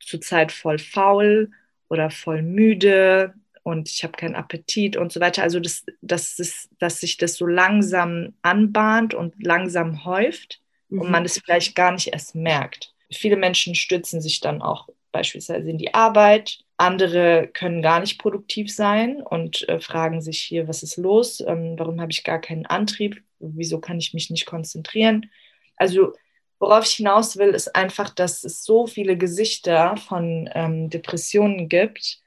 [0.05, 1.51] zurzeit voll faul
[1.89, 3.33] oder voll müde
[3.63, 5.43] und ich habe keinen Appetit und so weiter.
[5.43, 11.01] Also, das, das ist, dass sich das so langsam anbahnt und langsam häuft mhm.
[11.01, 12.93] und man es vielleicht gar nicht erst merkt.
[13.11, 16.59] Viele Menschen stützen sich dann auch beispielsweise in die Arbeit.
[16.77, 21.41] Andere können gar nicht produktiv sein und äh, fragen sich hier, was ist los?
[21.41, 23.21] Ähm, warum habe ich gar keinen Antrieb?
[23.39, 25.29] Wieso kann ich mich nicht konzentrieren?
[25.75, 26.13] Also
[26.61, 32.21] Worauf ich hinaus will, ist einfach, dass es so viele Gesichter von ähm, Depressionen gibt,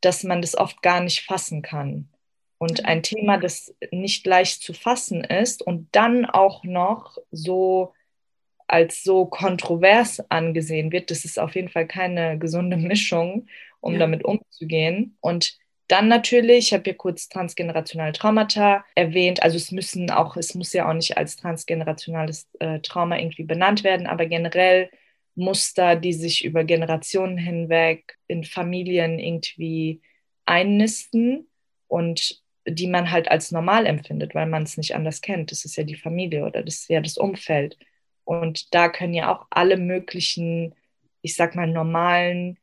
[0.00, 2.08] dass man das oft gar nicht fassen kann.
[2.58, 2.86] Und mhm.
[2.86, 7.94] ein Thema, das nicht leicht zu fassen ist und dann auch noch so
[8.66, 13.46] als so kontrovers angesehen wird, das ist auf jeden Fall keine gesunde Mischung,
[13.78, 14.00] um ja.
[14.00, 15.16] damit umzugehen.
[15.20, 15.59] Und
[15.90, 19.42] dann natürlich, ich habe hier kurz transgenerationale Traumata erwähnt.
[19.42, 23.82] Also es müssen auch, es muss ja auch nicht als transgenerationales äh, Trauma irgendwie benannt
[23.82, 24.90] werden, aber generell
[25.34, 30.00] Muster, die sich über Generationen hinweg in Familien irgendwie
[30.44, 31.48] einnisten
[31.88, 35.50] und die man halt als normal empfindet, weil man es nicht anders kennt.
[35.50, 37.76] Das ist ja die Familie oder das ist ja das Umfeld.
[38.24, 40.74] Und da können ja auch alle möglichen,
[41.22, 42.58] ich sag mal, normalen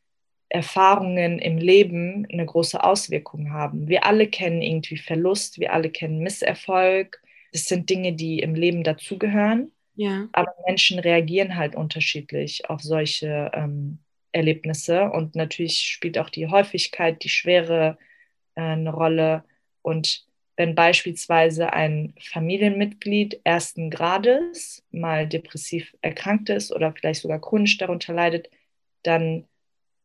[0.49, 3.87] Erfahrungen im Leben eine große Auswirkung haben.
[3.87, 7.21] Wir alle kennen irgendwie Verlust, wir alle kennen Misserfolg.
[7.51, 9.71] Das sind Dinge, die im Leben dazugehören.
[9.95, 10.29] Ja.
[10.31, 13.99] Aber Menschen reagieren halt unterschiedlich auf solche ähm,
[14.31, 15.09] Erlebnisse.
[15.09, 17.97] Und natürlich spielt auch die Häufigkeit, die Schwere
[18.55, 19.43] äh, eine Rolle.
[19.81, 27.77] Und wenn beispielsweise ein Familienmitglied ersten Grades mal depressiv erkrankt ist oder vielleicht sogar chronisch
[27.77, 28.49] darunter leidet,
[29.03, 29.45] dann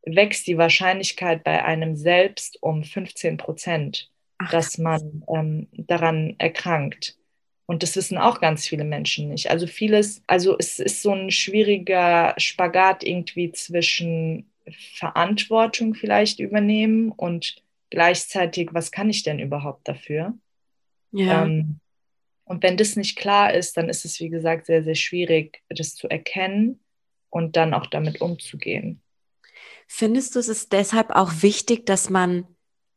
[0.05, 4.09] wächst die Wahrscheinlichkeit bei einem selbst um 15 Prozent,
[4.51, 7.17] dass man ähm, daran erkrankt.
[7.65, 9.49] Und das wissen auch ganz viele Menschen nicht.
[9.49, 14.49] Also vieles, also es ist so ein schwieriger Spagat irgendwie zwischen
[14.95, 17.55] Verantwortung vielleicht übernehmen und
[17.89, 20.33] gleichzeitig, was kann ich denn überhaupt dafür?
[21.11, 21.43] Ja.
[21.43, 21.79] Ähm,
[22.45, 25.95] und wenn das nicht klar ist, dann ist es, wie gesagt, sehr, sehr schwierig, das
[25.95, 26.79] zu erkennen
[27.29, 29.02] und dann auch damit umzugehen.
[29.95, 32.47] Findest du, es deshalb auch wichtig, dass man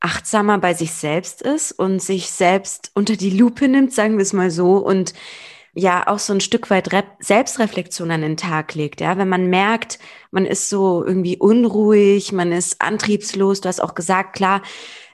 [0.00, 4.32] achtsamer bei sich selbst ist und sich selbst unter die Lupe nimmt, sagen wir es
[4.32, 5.12] mal so, und
[5.74, 9.02] ja auch so ein Stück weit Re Selbstreflexion an den Tag legt.
[9.02, 9.98] Ja, wenn man merkt,
[10.30, 13.60] man ist so irgendwie unruhig, man ist antriebslos.
[13.60, 14.62] Du hast auch gesagt, klar,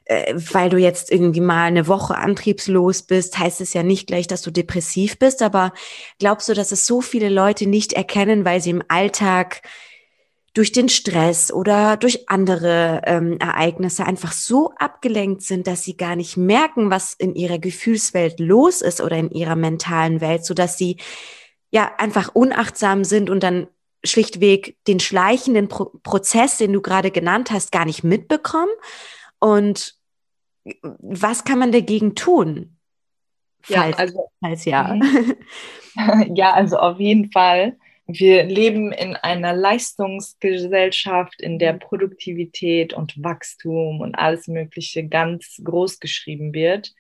[0.05, 4.29] äh, weil du jetzt irgendwie mal eine Woche antriebslos bist, heißt es ja nicht gleich,
[4.29, 5.42] dass du depressiv bist.
[5.42, 5.73] Aber
[6.21, 9.62] glaubst du, dass es so viele Leute nicht erkennen, weil sie im Alltag
[10.54, 16.14] durch den Stress oder durch andere ähm, Ereignisse einfach so abgelenkt sind, dass sie gar
[16.14, 20.76] nicht merken, was in ihrer Gefühlswelt los ist oder in ihrer mentalen Welt, so dass
[20.76, 20.98] sie
[21.70, 23.66] ja einfach unachtsam sind und dann
[24.04, 28.72] schlichtweg den schleichenden Pro Prozess, den du gerade genannt hast, gar nicht mitbekommen.
[29.38, 29.94] Und
[30.82, 32.76] was kann man dagegen tun?
[33.62, 34.94] Falls, ja, also, falls ja.
[34.94, 35.36] Mhm.
[36.34, 37.78] ja, also auf jeden Fall
[38.18, 46.01] wir leben in einer Leistungsgesellschaft, in der Produktivität und Wachstum und alles Mögliche ganz groß
[46.01, 46.92] geschrieben wird.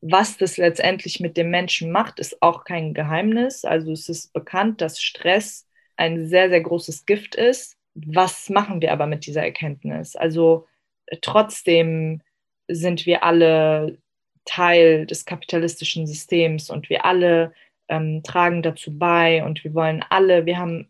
[0.00, 3.64] Was das letztendlich mit dem Menschen macht, ist auch kein Geheimnis.
[3.64, 7.76] Also es ist bekannt, dass Stress ein sehr, sehr großes Gift ist.
[7.94, 10.16] Was machen wir aber mit dieser Erkenntnis?
[10.16, 10.66] Also
[11.06, 12.22] äh, trotzdem
[12.68, 13.98] sind wir alle
[14.46, 17.52] Teil des kapitalistischen Systems und wir alle
[17.90, 20.88] ähm, tragen dazu bei und wir wollen alle, wir haben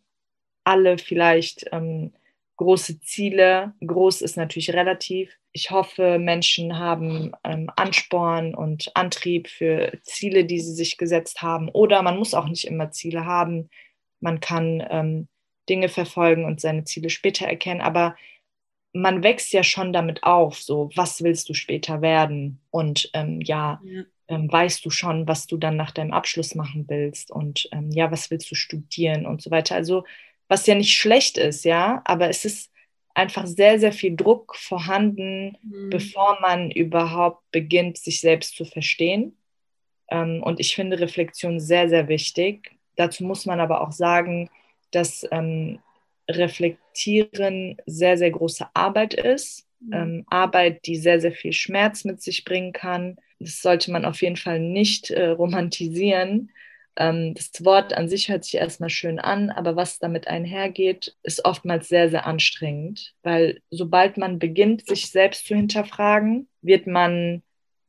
[0.65, 2.13] alle vielleicht ähm,
[2.57, 3.73] große Ziele.
[3.85, 5.35] Groß ist natürlich relativ.
[5.53, 11.71] Ich hoffe, Menschen haben ähm, Ansporn und Antrieb für Ziele, die sie sich gesetzt haben.
[11.71, 13.71] Oder man muss auch nicht immer Ziele haben.
[14.21, 15.29] Man kann ähm,
[15.71, 17.81] Dinge verfolgen und seine Ziele später erkennen.
[17.81, 18.15] Aber
[18.93, 22.61] man wächst ja schon damit auf, so was willst du später werden?
[22.71, 26.85] Und ähm, ja, ja, ähm, weißt du schon, was du dann nach deinem Abschluss machen
[26.89, 29.75] willst und ähm, ja, was willst du studieren und so weiter.
[29.75, 30.05] Also
[30.49, 32.71] was ja nicht schlecht ist, ja, aber es ist
[33.13, 35.91] einfach sehr, sehr viel Druck vorhanden, mhm.
[35.91, 39.37] bevor man überhaupt beginnt, sich selbst zu verstehen.
[40.09, 42.71] Ähm, und ich finde Reflexion sehr, sehr wichtig.
[42.95, 44.49] Dazu muss man aber auch sagen,
[44.93, 45.81] dass ähm,
[46.29, 49.67] Reflektieren sehr, sehr große Arbeit ist.
[49.81, 49.93] Mhm.
[49.93, 54.23] Ähm, Arbeit, die sehr, sehr viel Schmerz mit sich bringen kann das sollte man auf
[54.23, 56.53] jeden Fall nicht äh, romantisieren.
[56.97, 61.45] Ähm, das Wort an sich hört sich erstmal schön an, aber was damit einhergeht, ist
[61.45, 67.43] oftmals sehr, sehr anstrengend, weil sobald man beginnt, sich selbst zu hinterfragen, wird man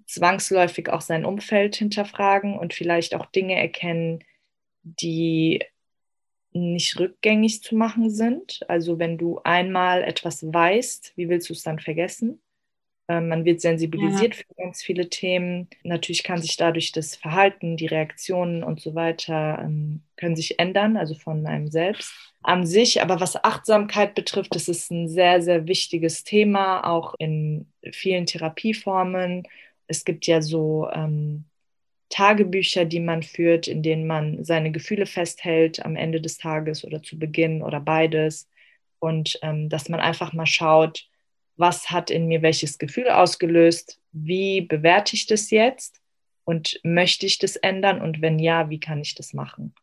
[0.05, 4.23] zwangsläufig auch sein Umfeld hinterfragen und vielleicht auch Dinge erkennen,
[4.83, 5.63] die
[6.53, 8.61] nicht rückgängig zu machen sind.
[8.67, 12.41] Also wenn du einmal etwas weißt, wie willst du es dann vergessen?
[13.07, 14.41] Ähm, man wird sensibilisiert ja.
[14.41, 15.67] für ganz viele Themen.
[15.83, 20.97] Natürlich kann sich dadurch das Verhalten, die Reaktionen und so weiter ähm, können sich ändern,
[20.97, 23.01] also von einem selbst an sich.
[23.01, 29.43] Aber was Achtsamkeit betrifft, das ist ein sehr, sehr wichtiges Thema, auch in vielen Therapieformen.
[29.87, 31.45] Es gibt ja so ähm,
[32.09, 37.01] Tagebücher, die man führt, in denen man seine Gefühle festhält am Ende des Tages oder
[37.01, 38.47] zu Beginn oder beides.
[38.99, 41.07] Und ähm, dass man einfach mal schaut,
[41.61, 46.01] was hat in mir welches Gefühl ausgelöst, wie bewerte ich das jetzt
[46.43, 49.73] und möchte ich das ändern und wenn ja, wie kann ich das machen?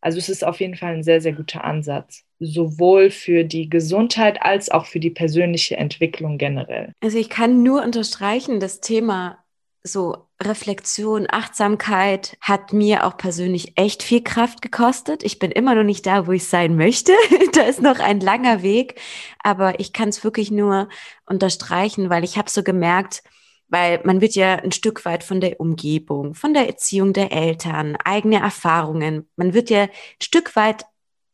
[0.00, 4.42] Also es ist auf jeden Fall ein sehr, sehr guter Ansatz, sowohl für die Gesundheit
[4.42, 6.92] als auch für die persönliche Entwicklung generell.
[7.00, 9.44] Also ich kann nur unterstreichen, das Thema
[9.92, 15.24] so Reflexion, Achtsamkeit hat mir auch persönlich echt viel Kraft gekostet.
[15.24, 17.12] Ich bin immer noch nicht da, wo ich sein möchte.
[17.54, 19.00] da ist noch ein langer Weg,
[19.42, 20.88] aber ich kann es wirklich nur
[21.26, 23.22] unterstreichen, weil ich habe so gemerkt,
[23.68, 27.96] weil man wird ja ein Stück weit von der Umgebung, von der Erziehung der Eltern,
[27.96, 29.90] eigene Erfahrungen, man wird ja ein
[30.22, 30.86] Stück weit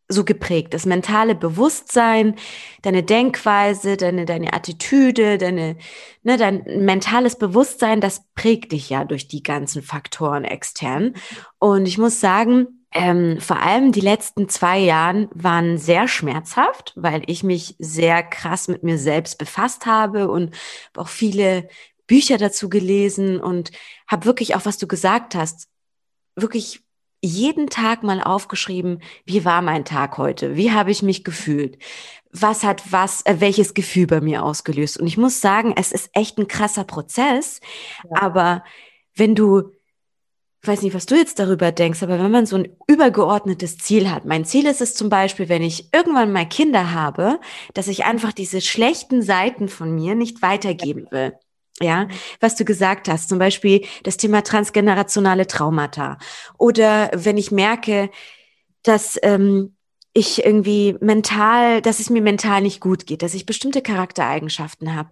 [0.09, 0.75] so geprägt.
[0.75, 2.37] Das mentale Bewusstsein,
[2.83, 5.77] deine Denkweise, deine, deine Attitüde, deine,
[6.23, 11.15] ne, dein mentales Bewusstsein, das prägt dich ja durch die ganzen Faktoren extern.
[11.59, 17.23] Und ich muss sagen, ähm, vor allem die letzten zwei Jahren waren sehr schmerzhaft, weil
[17.27, 20.55] ich mich sehr krass mit mir selbst befasst habe und
[20.97, 21.69] auch viele
[22.07, 23.73] Bücher dazu gelesen und
[24.07, 25.69] habe wirklich auch, was du gesagt hast,
[26.37, 26.84] wirklich
[27.25, 30.57] jeden Tag mal aufgeschrieben, wie war mein Tag heute?
[30.57, 31.79] Wie habe ich mich gefühlt?
[32.31, 35.01] Was hat was, äh, welches Gefühl bei mir ausgelöst?
[35.01, 37.61] Und ich muss sagen, es ist echt ein krasser Prozess.
[38.11, 38.23] Ja.
[38.23, 38.65] Aber
[39.15, 39.71] wenn du,
[40.63, 44.11] ich weiß nicht, was du jetzt darüber denkst, aber wenn man so ein übergeordnetes Ziel
[44.11, 47.41] hat, mein Ziel ist es zum Beispiel, wenn ich irgendwann mal Kinder habe,
[47.73, 51.35] dass ich einfach diese schlechten Seiten von mir nicht weitergeben will.
[51.81, 52.07] Ja,
[52.39, 56.19] was du gesagt hast, zum Beispiel das Thema transgenerationale Traumata.
[56.57, 58.11] Oder wenn ich merke,
[58.85, 59.75] dass ähm,
[60.13, 65.11] ich irgendwie mental, dass es mir mental nicht gut geht, dass ich bestimmte Charaktereigenschaften habe,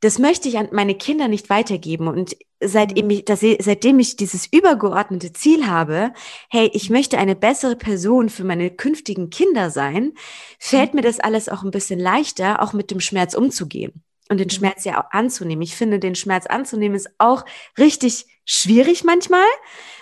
[0.00, 2.08] das möchte ich an meine Kinder nicht weitergeben.
[2.08, 6.12] Und seitdem ich, dass ich, seitdem ich dieses übergeordnete Ziel habe,
[6.50, 10.12] hey, ich möchte eine bessere Person für meine künftigen Kinder sein,
[10.58, 14.50] fällt mir das alles auch ein bisschen leichter, auch mit dem Schmerz umzugehen und den
[14.50, 15.62] Schmerz ja auch anzunehmen.
[15.62, 17.44] Ich finde, den Schmerz anzunehmen ist auch
[17.78, 19.46] richtig schwierig manchmal,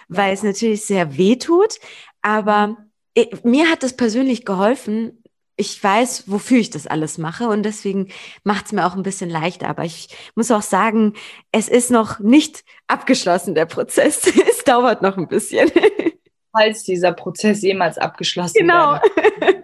[0.09, 1.79] weil es natürlich sehr weh tut.
[2.23, 2.77] Aber
[3.43, 5.23] mir hat das persönlich geholfen,
[5.57, 8.09] ich weiß, wofür ich das alles mache und deswegen
[8.43, 9.69] macht es mir auch ein bisschen leichter.
[9.69, 11.15] Aber ich muss auch sagen,
[11.53, 14.23] es ist noch nicht abgeschlossen, der Prozess.
[14.51, 15.71] es dauert noch ein bisschen.
[16.53, 18.95] Falls dieser Prozess jemals abgeschlossen genau.
[18.95, 19.62] wird.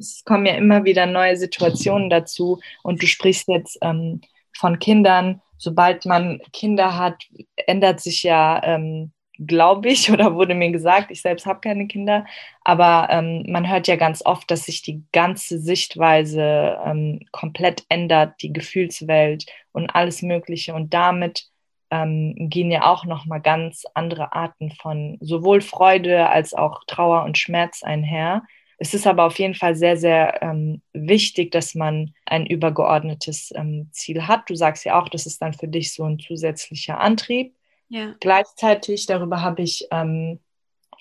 [0.00, 4.20] Es kommen ja immer wieder neue Situationen dazu und du sprichst jetzt ähm,
[4.56, 5.40] von Kindern.
[5.58, 7.22] Sobald man Kinder hat,
[7.66, 9.12] ändert sich ja ähm,
[9.46, 12.26] glaube ich, oder wurde mir gesagt, ich selbst habe keine Kinder,
[12.62, 18.34] aber ähm, man hört ja ganz oft, dass sich die ganze Sichtweise ähm, komplett ändert,
[18.42, 20.74] die Gefühlswelt und alles Mögliche.
[20.74, 21.46] Und damit
[21.90, 27.38] ähm, gehen ja auch nochmal ganz andere Arten von sowohl Freude als auch Trauer und
[27.38, 28.42] Schmerz einher.
[28.82, 33.90] Es ist aber auf jeden Fall sehr, sehr ähm, wichtig, dass man ein übergeordnetes ähm,
[33.92, 34.48] Ziel hat.
[34.48, 37.54] Du sagst ja auch, das ist dann für dich so ein zusätzlicher Antrieb.
[37.90, 38.14] Ja.
[38.20, 40.40] Gleichzeitig, darüber habe ich ähm,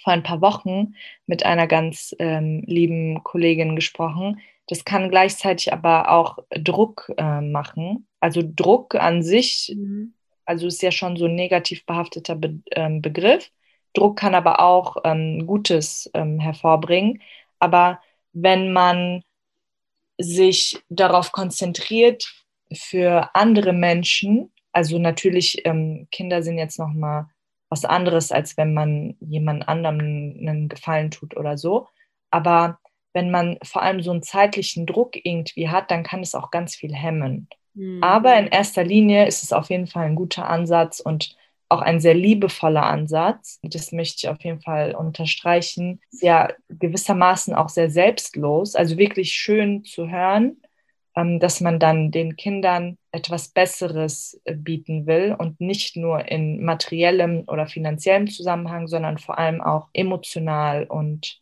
[0.03, 4.41] vor ein paar Wochen mit einer ganz ähm, lieben Kollegin gesprochen.
[4.67, 8.07] Das kann gleichzeitig aber auch Druck äh, machen.
[8.19, 10.15] Also Druck an sich, mhm.
[10.43, 13.49] also ist ja schon so ein negativ behafteter Be ähm, Begriff.
[13.93, 17.21] Druck kann aber auch ähm, Gutes ähm, hervorbringen.
[17.59, 18.01] Aber
[18.33, 19.23] wenn man
[20.17, 22.33] sich darauf konzentriert,
[22.71, 27.29] für andere Menschen also natürlich, ähm, Kinder sind jetzt noch mal
[27.69, 31.87] was anderes, als wenn man jemand anderem einen Gefallen tut oder so.
[32.31, 32.79] Aber
[33.13, 36.75] wenn man vor allem so einen zeitlichen Druck irgendwie hat, dann kann es auch ganz
[36.75, 37.47] viel hemmen.
[37.73, 38.03] Mhm.
[38.03, 41.35] Aber in erster Linie ist es auf jeden Fall ein guter Ansatz und
[41.69, 43.59] auch ein sehr liebevoller Ansatz.
[43.61, 46.01] Das möchte ich auf jeden Fall unterstreichen.
[46.21, 50.57] Ja gewissermaßen auch sehr selbstlos, also wirklich schön zu hören,
[51.15, 56.63] ähm, dass man dann den Kindern etwas Besseres äh, bieten will und nicht nur in
[56.63, 61.39] materiellem oder finanziellem Zusammenhang, sondern vor allem auch emotional und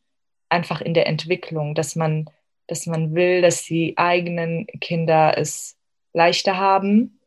[0.50, 2.30] einfach in der Entwicklung, dass man,
[2.68, 5.78] dass man will, dass die eigenen Kinder es
[6.13, 7.20] leichter haben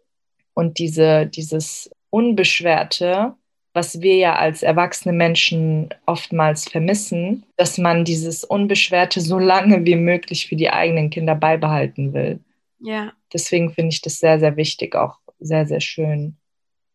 [0.54, 3.34] und diese, dieses Unbeschwerte,
[3.72, 9.96] was wir ja als erwachsene Menschen oftmals vermissen, dass man dieses Unbeschwerte so lange wie
[9.96, 12.40] möglich für die eigenen Kinder beibehalten will.
[12.80, 13.12] Ja.
[13.32, 16.36] Deswegen finde ich das sehr, sehr wichtig, auch sehr, sehr schön.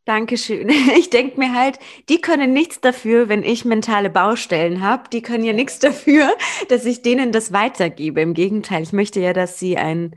[0.05, 0.69] Dankeschön.
[0.97, 5.09] Ich denke mir halt, die können nichts dafür, wenn ich mentale Baustellen habe.
[5.09, 6.35] Die können ja nichts dafür,
[6.69, 8.21] dass ich denen das weitergebe.
[8.21, 10.15] Im Gegenteil, ich möchte ja, dass sie ein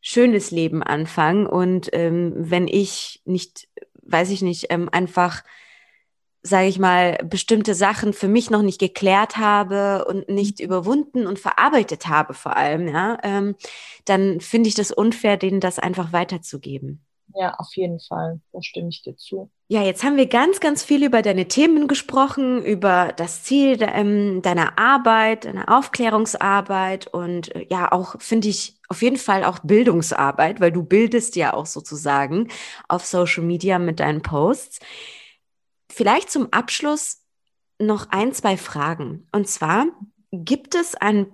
[0.00, 1.46] schönes Leben anfangen.
[1.46, 3.68] Und ähm, wenn ich nicht,
[4.06, 5.42] weiß ich nicht, ähm, einfach
[6.46, 10.66] sage ich mal, bestimmte Sachen für mich noch nicht geklärt habe und nicht mhm.
[10.66, 13.56] überwunden und verarbeitet habe vor allem, ja, ähm,
[14.04, 17.04] dann finde ich das unfair, denen das einfach weiterzugeben.
[17.34, 18.40] Ja, auf jeden Fall.
[18.52, 19.50] Da stimme ich dir zu.
[19.68, 24.40] Ja, jetzt haben wir ganz, ganz viel über deine Themen gesprochen, über das Ziel ähm,
[24.40, 30.60] deiner Arbeit, deiner Aufklärungsarbeit und äh, ja, auch finde ich auf jeden Fall auch Bildungsarbeit,
[30.60, 32.48] weil du bildest ja auch sozusagen
[32.86, 34.78] auf Social Media mit deinen Posts.
[35.90, 37.22] Vielleicht zum Abschluss
[37.80, 39.26] noch ein, zwei Fragen.
[39.32, 39.86] Und zwar,
[40.30, 41.26] gibt es ein,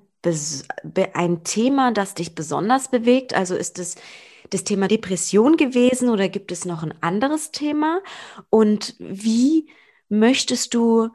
[1.13, 3.35] ein Thema, das dich besonders bewegt?
[3.35, 3.97] Also ist es
[4.53, 8.03] das Thema Depression gewesen oder gibt es noch ein anderes Thema?
[8.51, 9.71] Und wie
[10.09, 11.09] möchtest du,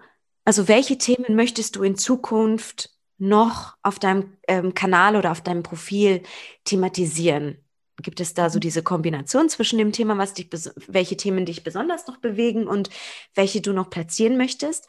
[0.44, 5.64] also welche Themen möchtest du in Zukunft noch auf deinem ähm, Kanal oder auf deinem
[5.64, 6.24] Profil
[6.64, 7.64] thematisieren?
[8.02, 10.50] Gibt es da so diese Kombination zwischen dem Thema, was dich,
[10.88, 12.90] welche Themen dich besonders noch bewegen und
[13.36, 14.88] welche du noch platzieren möchtest?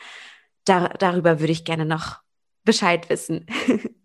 [0.64, 2.20] Da, darüber würde ich gerne noch
[2.64, 3.46] Bescheid wissen.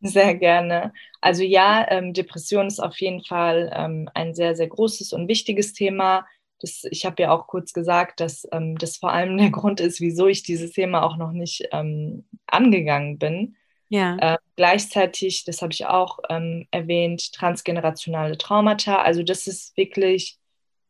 [0.00, 0.92] Sehr gerne.
[1.20, 5.74] Also ja, ähm, Depression ist auf jeden Fall ähm, ein sehr, sehr großes und wichtiges
[5.74, 6.26] Thema.
[6.60, 10.00] Das, ich habe ja auch kurz gesagt, dass ähm, das vor allem der Grund ist,
[10.00, 13.56] wieso ich dieses Thema auch noch nicht ähm, angegangen bin.
[13.88, 14.16] Ja.
[14.18, 19.02] Äh, gleichzeitig, das habe ich auch ähm, erwähnt, transgenerationale Traumata.
[19.02, 20.38] Also das ist wirklich,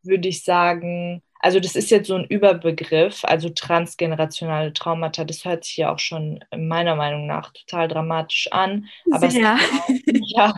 [0.02, 5.64] würde ich sagen, also das ist jetzt so ein Überbegriff, also transgenerationale Traumata, das hört
[5.64, 8.86] sich ja auch schon meiner Meinung nach total dramatisch an.
[9.10, 9.58] Aber es, auch,
[10.26, 10.54] ja,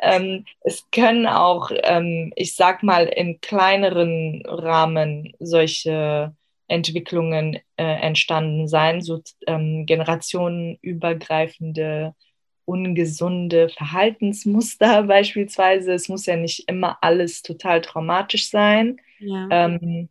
[0.00, 6.32] ähm, es können auch, ähm, ich sag mal, in kleineren Rahmen solche
[6.68, 12.14] Entwicklungen äh, entstanden sein, so ähm, generationenübergreifende
[12.64, 15.92] ungesunde Verhaltensmuster beispielsweise.
[15.92, 19.00] Es muss ja nicht immer alles total traumatisch sein.
[19.18, 19.48] Ja.
[19.50, 20.08] Ähm,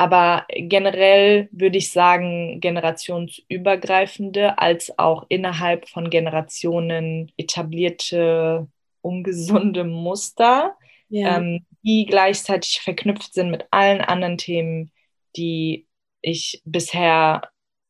[0.00, 8.66] aber generell würde ich sagen, generationsübergreifende als auch innerhalb von Generationen etablierte
[9.02, 10.74] ungesunde Muster,
[11.10, 11.36] ja.
[11.36, 14.90] ähm, die gleichzeitig verknüpft sind mit allen anderen Themen,
[15.36, 15.86] die
[16.22, 17.42] ich bisher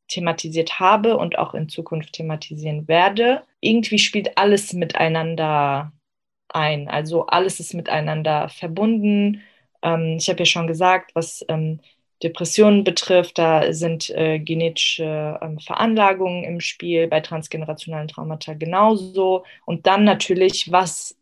[0.08, 3.44] thematisiert habe und auch in Zukunft thematisieren werde.
[3.60, 5.92] Irgendwie spielt alles miteinander
[6.48, 6.88] ein.
[6.88, 9.42] Also alles ist miteinander verbunden.
[9.82, 11.78] Ähm, ich habe ja schon gesagt, was ähm,
[12.22, 19.44] Depressionen betrifft, da sind äh, genetische ähm, Veranlagungen im Spiel, bei transgenerationalen Traumata genauso.
[19.64, 21.16] Und dann natürlich, was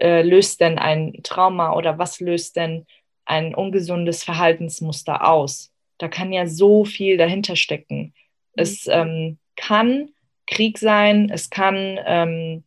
[0.00, 2.86] äh, löst denn ein Trauma oder was löst denn
[3.26, 5.70] ein ungesundes Verhaltensmuster aus?
[5.98, 7.98] Da kann ja so viel dahinter stecken.
[7.98, 8.12] Mhm.
[8.54, 10.08] Es ähm, kann
[10.46, 12.64] Krieg sein, es kann ähm,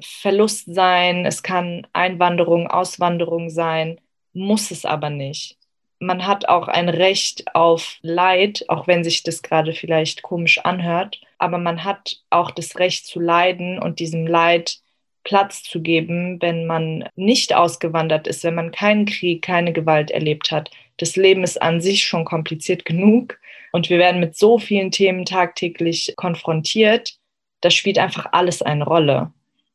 [0.00, 4.00] Verlust sein, es kann Einwanderung, Auswanderung sein,
[4.32, 5.58] muss es aber nicht
[5.98, 11.20] man hat auch ein Recht auf Leid, auch wenn sich das gerade vielleicht komisch anhört,
[11.38, 14.78] aber man hat auch das Recht zu leiden und diesem Leid
[15.24, 20.52] Platz zu geben, wenn man nicht ausgewandert ist, wenn man keinen Krieg, keine Gewalt erlebt
[20.52, 20.70] hat.
[20.98, 23.38] Das Leben ist an sich schon kompliziert genug
[23.72, 27.18] und wir werden mit so vielen Themen tagtäglich konfrontiert.
[27.60, 29.32] Das spielt einfach alles eine Rolle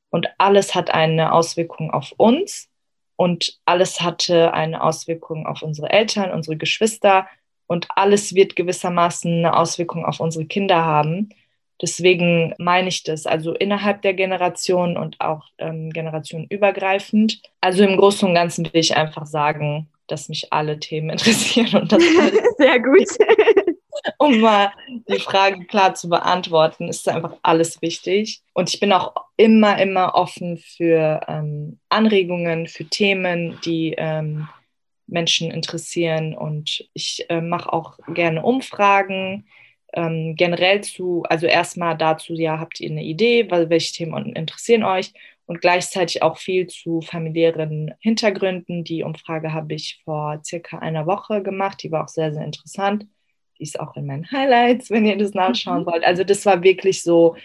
[0.09, 2.70] und alles hat eine Auswirkung auf uns
[3.22, 7.28] und alles hatte eine Auswirkung auf unsere Eltern, unsere Geschwister
[7.67, 11.30] und alles wird gewissermaßen eine Auswirkung auf unsere Kinder haben.
[11.80, 17.43] Deswegen meine ich das, also innerhalb der Generation und auch ähm, generationenübergreifend.
[17.61, 21.91] Also im Großen und Ganzen will ich einfach sagen, dass mich alle Themen interessieren und
[21.91, 22.01] das
[22.57, 23.07] sehr gut.
[24.17, 24.71] Um mal
[25.07, 28.41] die Frage klar zu beantworten, ist einfach alles wichtig.
[28.53, 34.47] Und ich bin auch immer, immer offen für ähm, Anregungen, für Themen, die ähm,
[35.07, 36.35] Menschen interessieren.
[36.35, 39.47] Und ich äh, mache auch gerne Umfragen.
[39.93, 45.13] Ähm, generell zu, also erstmal dazu, ja, habt ihr eine Idee, welche Themen interessieren euch?
[45.45, 48.85] Und gleichzeitig auch viel zu familiären Hintergründen.
[48.85, 51.83] Die Umfrage habe ich vor circa einer Woche gemacht.
[51.83, 53.05] Die war auch sehr, sehr interessant.
[53.62, 55.86] Ist auch in meinen Highlights, wenn ihr das nachschauen mhm.
[55.86, 56.03] wollt.
[56.03, 57.36] Also das war wirklich so,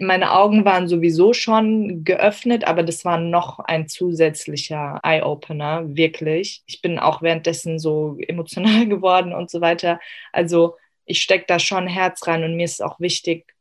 [0.00, 6.62] meine Augen waren sowieso schon geöffnet, aber das war noch ein zusätzlicher Eye-Opener, wirklich.
[6.66, 10.00] Ich bin auch währenddessen so emotional geworden und so weiter.
[10.32, 13.54] Also ich stecke da schon Herz rein und mir ist auch wichtig,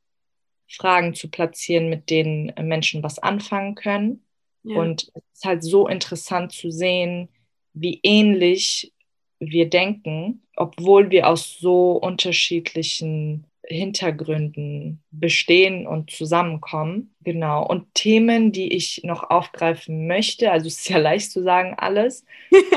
[0.70, 4.26] Fragen zu platzieren, mit denen Menschen was anfangen können.
[4.64, 4.80] Ja.
[4.80, 7.30] Und es ist halt so interessant zu sehen,
[7.74, 8.92] wie ähnlich
[9.40, 17.14] wir denken, obwohl wir aus so unterschiedlichen Hintergründen bestehen und zusammenkommen.
[17.24, 17.66] Genau.
[17.66, 22.26] Und Themen, die ich noch aufgreifen möchte, also es ist ja leicht zu sagen alles,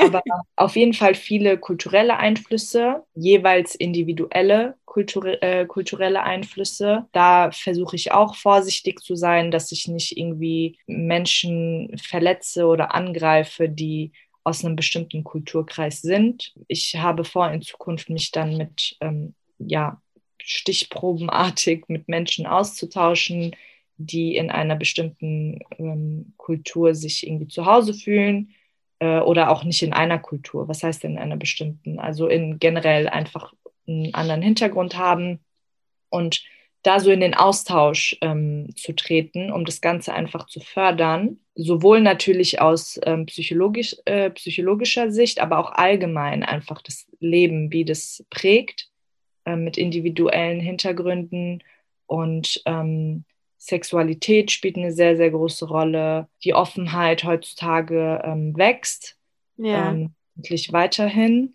[0.01, 0.21] aber
[0.57, 7.07] auf jeden Fall viele kulturelle Einflüsse, jeweils individuelle kulture äh, kulturelle Einflüsse.
[7.13, 13.69] Da versuche ich auch vorsichtig zu sein, dass ich nicht irgendwie Menschen verletze oder angreife,
[13.69, 14.11] die
[14.43, 16.53] aus einem bestimmten Kulturkreis sind.
[16.67, 20.01] Ich habe vor, in Zukunft mich dann mit, ähm, ja,
[20.41, 23.55] stichprobenartig mit Menschen auszutauschen,
[23.97, 28.55] die in einer bestimmten ähm, Kultur sich irgendwie zu Hause fühlen
[28.99, 30.67] äh, oder auch nicht in einer Kultur.
[30.67, 31.99] Was heißt denn in einer bestimmten?
[31.99, 33.53] Also in generell einfach
[33.87, 35.39] einen anderen Hintergrund haben
[36.09, 36.43] und
[36.83, 42.01] da so in den Austausch ähm, zu treten, um das Ganze einfach zu fördern, sowohl
[42.01, 48.25] natürlich aus ähm, psychologisch, äh, psychologischer Sicht, aber auch allgemein einfach das Leben, wie das
[48.29, 48.89] prägt,
[49.45, 51.63] äh, mit individuellen Hintergründen
[52.07, 53.25] und ähm,
[53.57, 56.27] Sexualität spielt eine sehr, sehr große Rolle.
[56.43, 59.17] Die Offenheit heutzutage ähm, wächst,
[59.57, 59.91] ja.
[59.91, 60.15] Ähm,
[60.71, 61.53] weiterhin.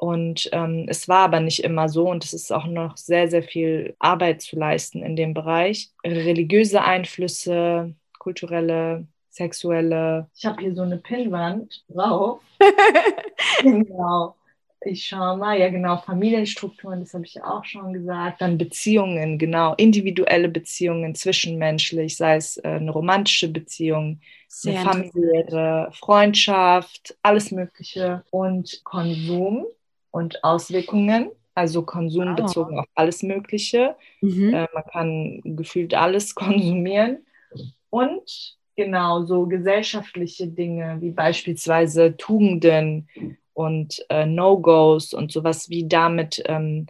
[0.00, 3.42] Und ähm, es war aber nicht immer so und es ist auch noch sehr, sehr
[3.42, 5.90] viel Arbeit zu leisten in dem Bereich.
[6.06, 10.28] Religiöse Einflüsse, kulturelle, sexuelle.
[10.36, 12.40] Ich habe hier so eine Pinnwand drauf.
[13.60, 14.36] genau.
[14.82, 18.40] Ich schaue mal, ja genau, Familienstrukturen, das habe ich auch schon gesagt.
[18.40, 25.90] Dann Beziehungen, genau, individuelle Beziehungen zwischenmenschlich, sei es äh, eine romantische Beziehung, Sehr eine familiäre
[25.90, 28.22] Freundschaft, alles Mögliche.
[28.30, 29.66] Und Konsum,
[30.10, 32.80] und Auswirkungen, also Konsum bezogen oh.
[32.80, 33.96] auf alles Mögliche.
[34.20, 34.54] Mhm.
[34.54, 37.26] Äh, man kann gefühlt alles konsumieren.
[37.90, 43.08] Und genau so gesellschaftliche Dinge wie beispielsweise Tugenden
[43.54, 46.86] und äh, No-Gos und sowas, wie damit ähm,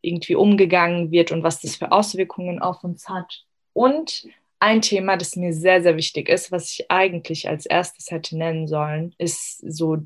[0.00, 3.44] irgendwie umgegangen wird und was das für Auswirkungen auf uns hat.
[3.74, 4.26] Und
[4.60, 8.66] ein Thema, das mir sehr, sehr wichtig ist, was ich eigentlich als erstes hätte nennen
[8.66, 9.98] sollen, ist so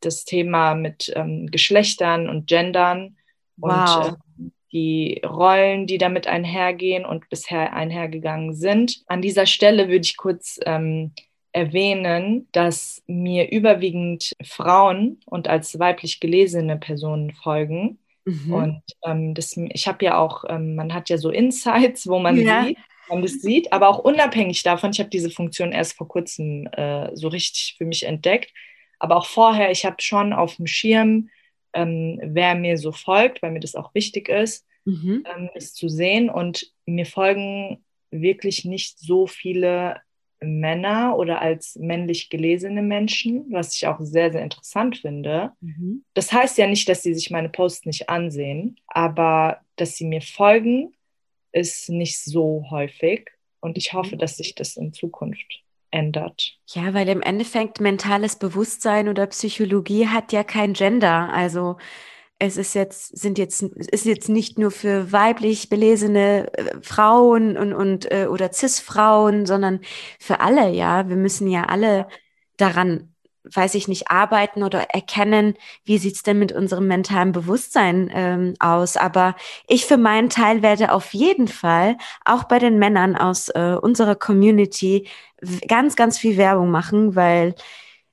[0.00, 3.16] das Thema mit ähm, Geschlechtern und Gendern
[3.56, 4.08] wow.
[4.08, 9.02] und äh, die Rollen, die damit einhergehen und bisher einhergegangen sind.
[9.06, 11.12] An dieser Stelle würde ich kurz ähm,
[11.52, 17.98] erwähnen, dass mir überwiegend Frauen und als weiblich gelesene Personen folgen.
[18.24, 18.52] Mhm.
[18.52, 22.36] Und ähm, das, ich habe ja auch, ähm, man hat ja so Insights, wo man
[22.36, 22.64] ja.
[22.64, 22.78] sieht,
[23.10, 27.14] man das sieht, aber auch unabhängig davon, ich habe diese Funktion erst vor kurzem äh,
[27.14, 28.52] so richtig für mich entdeckt,
[28.98, 31.28] aber auch vorher, ich habe schon auf dem Schirm,
[31.72, 35.24] ähm, wer mir so folgt, weil mir das auch wichtig ist, mhm.
[35.34, 40.00] ähm, es zu sehen und mir folgen wirklich nicht so viele
[40.40, 45.52] Männer oder als männlich gelesene Menschen, was ich auch sehr, sehr interessant finde.
[45.60, 46.04] Mhm.
[46.14, 50.22] Das heißt ja nicht, dass sie sich meine Posts nicht ansehen, aber dass sie mir
[50.22, 50.94] folgen,
[51.52, 53.28] ist nicht so häufig.
[53.60, 56.56] Und ich hoffe, dass sich das in Zukunft ändert.
[56.68, 61.30] Ja, weil im Endeffekt mentales Bewusstsein oder Psychologie hat ja kein Gender.
[61.32, 61.76] Also
[62.38, 67.74] es ist jetzt, sind jetzt, ist jetzt nicht nur für weiblich belesene äh, Frauen und,
[67.74, 69.80] und äh, oder Cis-Frauen, sondern
[70.18, 71.08] für alle, ja.
[71.08, 72.08] Wir müssen ja alle
[72.56, 73.09] daran
[73.44, 78.96] weiß ich nicht, arbeiten oder erkennen, wie sieht's denn mit unserem mentalen Bewusstsein ähm, aus.
[78.96, 79.34] Aber
[79.66, 84.14] ich für meinen Teil werde auf jeden Fall auch bei den Männern aus äh, unserer
[84.14, 85.08] Community
[85.68, 87.54] ganz, ganz viel Werbung machen, weil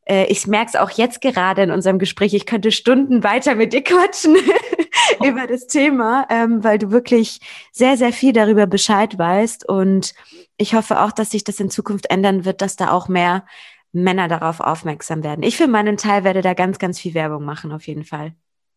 [0.08, 3.74] äh, ich merke es auch jetzt gerade in unserem Gespräch, ich könnte Stunden weiter mit
[3.74, 4.38] dir quatschen
[5.26, 7.40] über das Thema, ähm, weil du wirklich
[7.72, 9.68] sehr, sehr viel darüber Bescheid weißt.
[9.68, 10.14] Und
[10.58, 13.46] ich hoffe auch, dass sich das in Zukunft ändern wird, dass da auch mehr
[13.92, 15.44] Männer darauf aufmerksam werden.
[15.44, 18.34] Ich für meinen Teil werde da ganz, ganz viel Werbung machen, auf jeden Fall.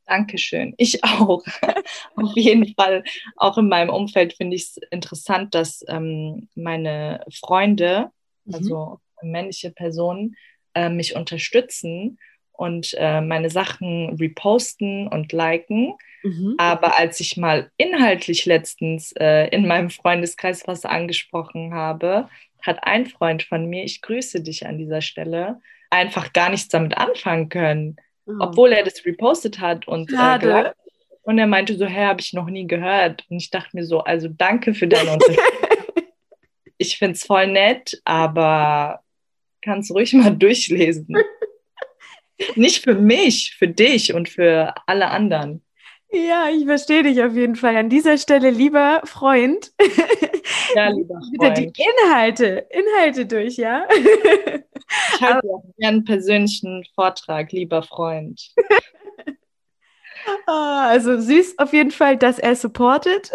[0.07, 0.75] Dankeschön.
[0.77, 1.45] Ich auch.
[2.17, 3.05] auf jeden Fall.
[3.37, 8.11] Auch in meinem Umfeld finde ich es interessant, dass ähm, meine Freunde,
[8.45, 8.55] mhm.
[8.55, 10.37] also männliche Personen,
[10.75, 12.19] äh, mich unterstützen
[12.61, 15.95] und äh, meine Sachen reposten und liken.
[16.23, 16.57] Mhm.
[16.59, 22.29] Aber als ich mal inhaltlich letztens äh, in meinem Freundeskreis was angesprochen habe,
[22.61, 26.99] hat ein Freund von mir, ich grüße dich an dieser Stelle, einfach gar nichts damit
[26.99, 27.97] anfangen können,
[28.27, 28.33] oh.
[28.41, 30.71] obwohl er das repostet hat und äh,
[31.23, 33.25] und er meinte so, hä, habe ich noch nie gehört.
[33.29, 35.45] Und ich dachte mir so, also danke für deine Unterstützung.
[36.79, 39.01] ich finde es voll nett, aber
[39.63, 41.17] kannst ruhig mal durchlesen.
[42.57, 45.63] Nicht für mich, für dich und für alle anderen.
[46.13, 47.77] Ja, ich verstehe dich auf jeden Fall.
[47.77, 49.73] An dieser Stelle, lieber Freund.
[50.75, 51.55] Ja, lieber Freund.
[51.55, 53.87] Bitte die Inhalte, Inhalte durch, ja?
[53.91, 58.53] Ich halte auch gerne einen persönlichen Vortrag, lieber Freund.
[60.47, 63.31] Ah, also süß auf jeden Fall, dass er supportet.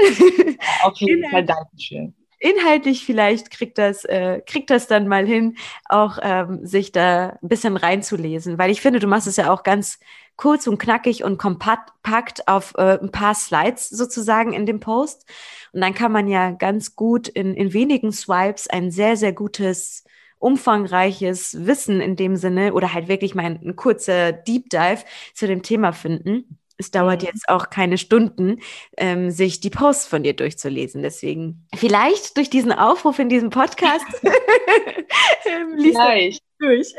[0.83, 2.15] Auf jeden Fall, Dankeschön.
[2.45, 7.47] Inhaltlich vielleicht kriegt das, äh, kriegt das dann mal hin, auch ähm, sich da ein
[7.49, 9.97] bisschen reinzulesen, weil ich finde, du machst es ja auch ganz
[10.35, 15.25] kurz und knackig und kompakt auf äh, ein paar Slides sozusagen in dem Post.
[15.73, 20.03] Und dann kann man ja ganz gut in, in wenigen Swipes ein sehr, sehr gutes
[20.37, 25.47] umfangreiches Wissen in dem Sinne oder halt wirklich mal ein, ein kurzer Deep Dive zu
[25.47, 26.59] dem Thema finden.
[26.77, 27.27] Es dauert mhm.
[27.27, 28.59] jetzt auch keine Stunden,
[28.97, 31.01] ähm, sich die Posts von dir durchzulesen.
[31.01, 36.43] Deswegen vielleicht durch diesen Aufruf in diesem Podcast ähm, liest vielleicht.
[36.59, 36.93] durch.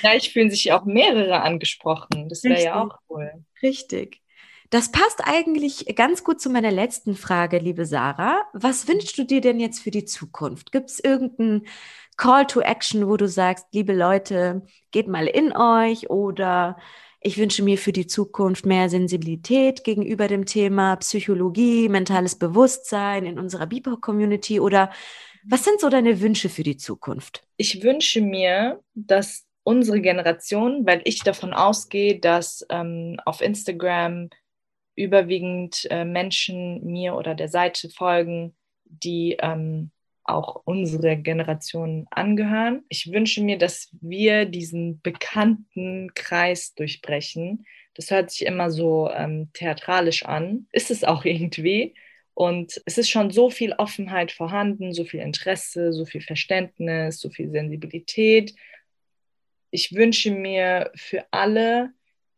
[0.00, 2.28] Vielleicht fühlen sich auch mehrere angesprochen.
[2.28, 3.32] Das wäre ja auch cool.
[3.62, 4.20] Richtig.
[4.70, 8.42] Das passt eigentlich ganz gut zu meiner letzten Frage, liebe Sarah.
[8.54, 10.72] Was wünschst du dir denn jetzt für die Zukunft?
[10.72, 11.66] Gibt es irgendeinen
[12.16, 16.78] Call to Action, wo du sagst, liebe Leute, geht mal in euch oder
[17.22, 23.38] ich wünsche mir für die Zukunft mehr Sensibilität gegenüber dem Thema Psychologie, mentales Bewusstsein in
[23.38, 24.90] unserer BIPOC-Community oder
[25.44, 27.42] was sind so deine Wünsche für die Zukunft?
[27.56, 34.30] Ich wünsche mir, dass unsere Generation, weil ich davon ausgehe, dass ähm, auf Instagram
[34.96, 38.54] überwiegend äh, Menschen mir oder der Seite folgen,
[38.84, 39.91] die ähm,
[40.24, 42.84] auch unsere Generation angehören.
[42.88, 47.66] Ich wünsche mir, dass wir diesen bekannten Kreis durchbrechen.
[47.94, 51.94] Das hört sich immer so ähm, theatralisch an, ist es auch irgendwie.
[52.34, 57.28] Und es ist schon so viel Offenheit vorhanden, so viel Interesse, so viel Verständnis, so
[57.28, 58.54] viel Sensibilität
[59.72, 61.92] ich wünsche mir für alle,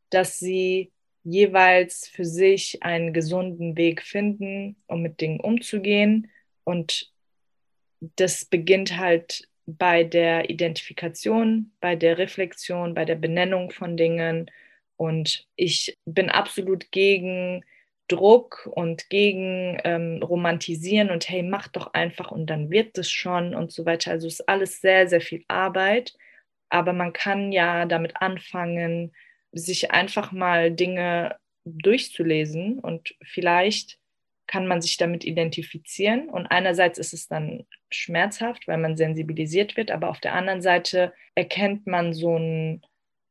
[0.09, 0.93] dass sie
[1.25, 6.31] jeweils für sich einen gesunden Weg finden, um mit Dingen umzugehen.
[6.63, 7.13] Und
[8.17, 14.51] das beginnt halt bei der Identifikation, bei der Reflexion, bei der Benennung von Dingen.
[14.97, 17.65] Und ich bin absolut gegen
[18.09, 23.55] Druck und gegen ähm, Romantisieren und hey, mach doch einfach und dann wird es schon
[23.55, 24.11] und so weiter.
[24.11, 26.15] Also ist alles sehr, sehr viel Arbeit,
[26.69, 29.13] aber man kann ja damit anfangen,
[29.53, 33.99] sich einfach mal Dinge durchzulesen und vielleicht
[34.47, 39.91] kann man sich damit identifizieren und einerseits ist es dann schmerzhaft, weil man sensibilisiert wird,
[39.91, 42.83] aber auf der anderen Seite erkennt man so ein,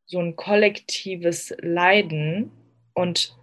[0.06, 2.52] so ein kollektives Leiden
[2.94, 3.36] und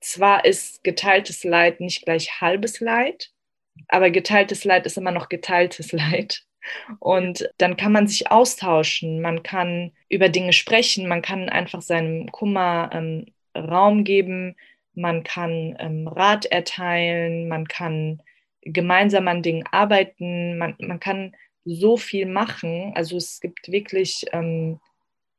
[0.00, 3.30] zwar ist geteiltes Leid nicht gleich halbes Leid,
[3.88, 6.44] aber geteiltes Leid ist immer noch geteiltes Leid.
[6.98, 12.30] Und dann kann man sich austauschen, man kann über Dinge sprechen, man kann einfach seinem
[12.30, 14.54] Kummer ähm, Raum geben,
[14.98, 18.22] man kann ähm, Rat erteilen, man kann
[18.62, 21.34] gemeinsam an Dingen arbeiten, man, man kann
[21.64, 22.92] so viel machen.
[22.94, 24.80] Also es gibt wirklich ähm,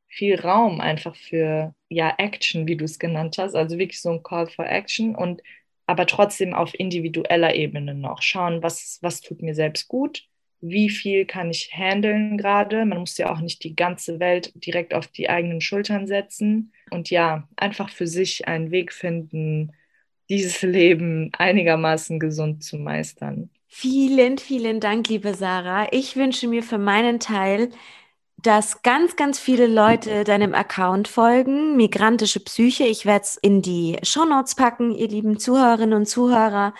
[0.08, 4.22] viel Raum einfach für ja Action, wie du es genannt hast, also wirklich so ein
[4.22, 5.42] Call for Action und
[5.86, 10.24] aber trotzdem auf individueller Ebene noch schauen, was was tut mir selbst gut,
[10.60, 12.84] wie viel kann ich handeln gerade.
[12.84, 17.10] Man muss ja auch nicht die ganze Welt direkt auf die eigenen Schultern setzen und
[17.10, 19.72] ja einfach für sich einen Weg finden,
[20.28, 23.50] dieses Leben einigermaßen gesund zu meistern.
[23.68, 25.88] Vielen, vielen Dank, liebe Sarah.
[25.92, 27.70] Ich wünsche mir für meinen Teil
[28.42, 32.84] dass ganz, ganz viele Leute deinem Account folgen, migrantische Psyche.
[32.84, 36.74] Ich werde es in die Shownotes packen, ihr lieben Zuhörerinnen und Zuhörer.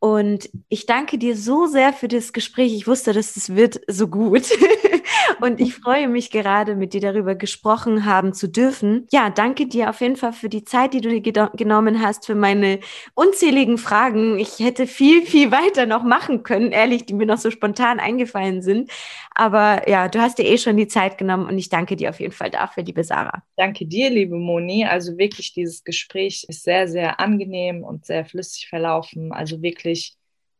[0.00, 2.72] Und ich danke dir so sehr für das Gespräch.
[2.74, 4.48] Ich wusste, dass es wird so gut.
[5.40, 9.06] Und ich freue mich gerade, mit dir darüber gesprochen haben zu dürfen.
[9.10, 12.34] Ja, danke dir auf jeden Fall für die Zeit, die du dir genommen hast, für
[12.34, 12.80] meine
[13.14, 14.38] unzähligen Fragen.
[14.38, 18.62] Ich hätte viel, viel weiter noch machen können, ehrlich, die mir noch so spontan eingefallen
[18.62, 18.90] sind.
[19.34, 22.18] Aber ja, du hast dir eh schon die Zeit genommen und ich danke dir auf
[22.18, 23.42] jeden Fall dafür, liebe Sarah.
[23.56, 24.84] Danke dir, liebe Moni.
[24.84, 29.32] Also wirklich, dieses Gespräch ist sehr, sehr angenehm und sehr flüssig verlaufen.
[29.32, 29.87] Also wirklich,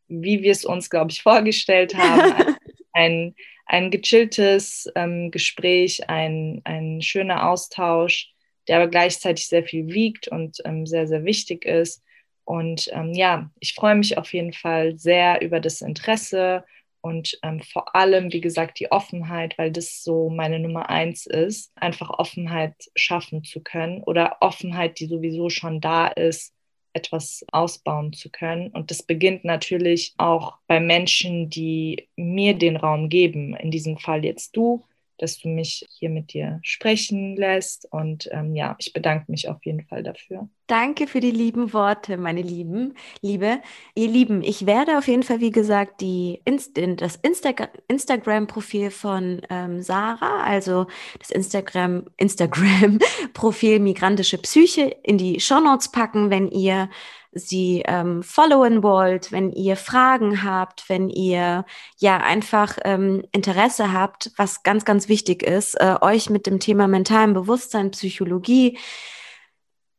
[0.09, 2.57] wie wir es uns, glaube ich, vorgestellt haben.
[2.93, 3.35] ein,
[3.67, 8.33] ein gechilltes ähm, Gespräch, ein, ein schöner Austausch,
[8.67, 12.03] der aber gleichzeitig sehr viel wiegt und ähm, sehr, sehr wichtig ist.
[12.45, 16.65] Und ähm, ja, ich freue mich auf jeden Fall sehr über das Interesse
[17.01, 21.73] und ähm, vor allem, wie gesagt, die Offenheit, weil das so meine Nummer eins ist,
[21.77, 26.55] einfach Offenheit schaffen zu können oder Offenheit, die sowieso schon da ist,
[26.99, 28.69] etwas ausbauen zu können.
[28.69, 33.55] Und das beginnt natürlich auch bei Menschen, die mir den Raum geben.
[33.57, 34.85] In diesem Fall jetzt du,
[35.19, 37.87] dass du mich hier mit dir sprechen lässt.
[37.91, 40.49] Und ähm, ja, ich bedanke mich auf jeden Fall dafür.
[40.69, 42.95] Danke für die lieben Worte, meine Lieben.
[43.23, 43.61] Liebe,
[43.95, 47.51] ihr Lieben, ich werde auf jeden Fall, wie gesagt, die Inst das Insta
[47.89, 50.87] Instagram-Profil von ähm, Sarah, also
[51.19, 56.91] das Instagram, Instagram-Profil Migrantische Psyche in die Shownotes packen, wenn ihr
[57.33, 61.65] sie ähm, followen wollt, wenn ihr Fragen habt, wenn ihr
[61.99, 66.89] ja einfach ähm, Interesse habt, was ganz, ganz wichtig ist, äh, euch mit dem Thema
[66.89, 68.79] mentalen Bewusstsein, Psychologie,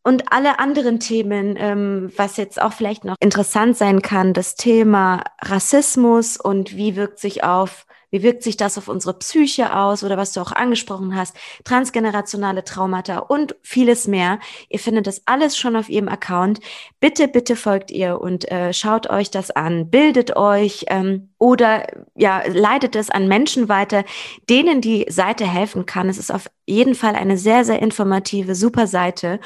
[0.02, 5.24] und alle anderen Themen, ähm, was jetzt auch vielleicht noch interessant sein kann, das Thema
[5.42, 10.18] Rassismus und wie wirkt sich auf wie wirkt sich das auf unsere Psyche aus oder
[10.18, 14.40] was du auch angesprochen hast, transgenerationale Traumata und vieles mehr.
[14.70, 16.60] Ihr findet das alles schon auf ihrem Account.
[17.00, 22.44] Bitte, bitte folgt ihr und äh, schaut euch das an, bildet euch ähm, oder ja,
[22.48, 24.04] leitet es an Menschen weiter,
[24.50, 26.10] denen die Seite helfen kann.
[26.10, 29.40] Es ist auf jeden Fall eine sehr, sehr informative, super Seite.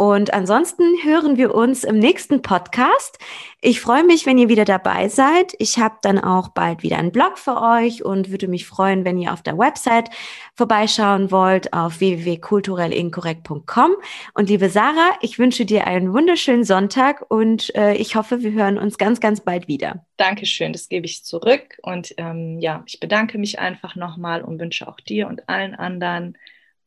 [0.00, 3.18] Und ansonsten hören wir uns im nächsten Podcast.
[3.60, 5.54] Ich freue mich, wenn ihr wieder dabei seid.
[5.58, 9.18] Ich habe dann auch bald wieder einen Blog für euch und würde mich freuen, wenn
[9.18, 10.08] ihr auf der Website
[10.54, 13.96] vorbeischauen wollt auf www.kulturellinkorrekt.com.
[14.34, 18.78] Und liebe Sarah, ich wünsche dir einen wunderschönen Sonntag und äh, ich hoffe, wir hören
[18.78, 20.04] uns ganz, ganz bald wieder.
[20.16, 21.76] Dankeschön, das gebe ich zurück.
[21.82, 26.38] Und ähm, ja, ich bedanke mich einfach nochmal und wünsche auch dir und allen anderen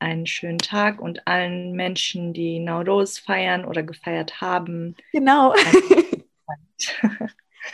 [0.01, 4.95] einen schönen Tag und allen Menschen, die Nauros feiern oder gefeiert haben.
[5.11, 5.53] Genau.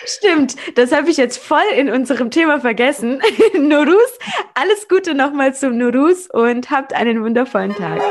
[0.06, 3.22] Stimmt, das habe ich jetzt voll in unserem Thema vergessen.
[3.54, 4.20] Nurus,
[4.54, 8.02] alles Gute nochmal zum Nurus und habt einen wundervollen Tag.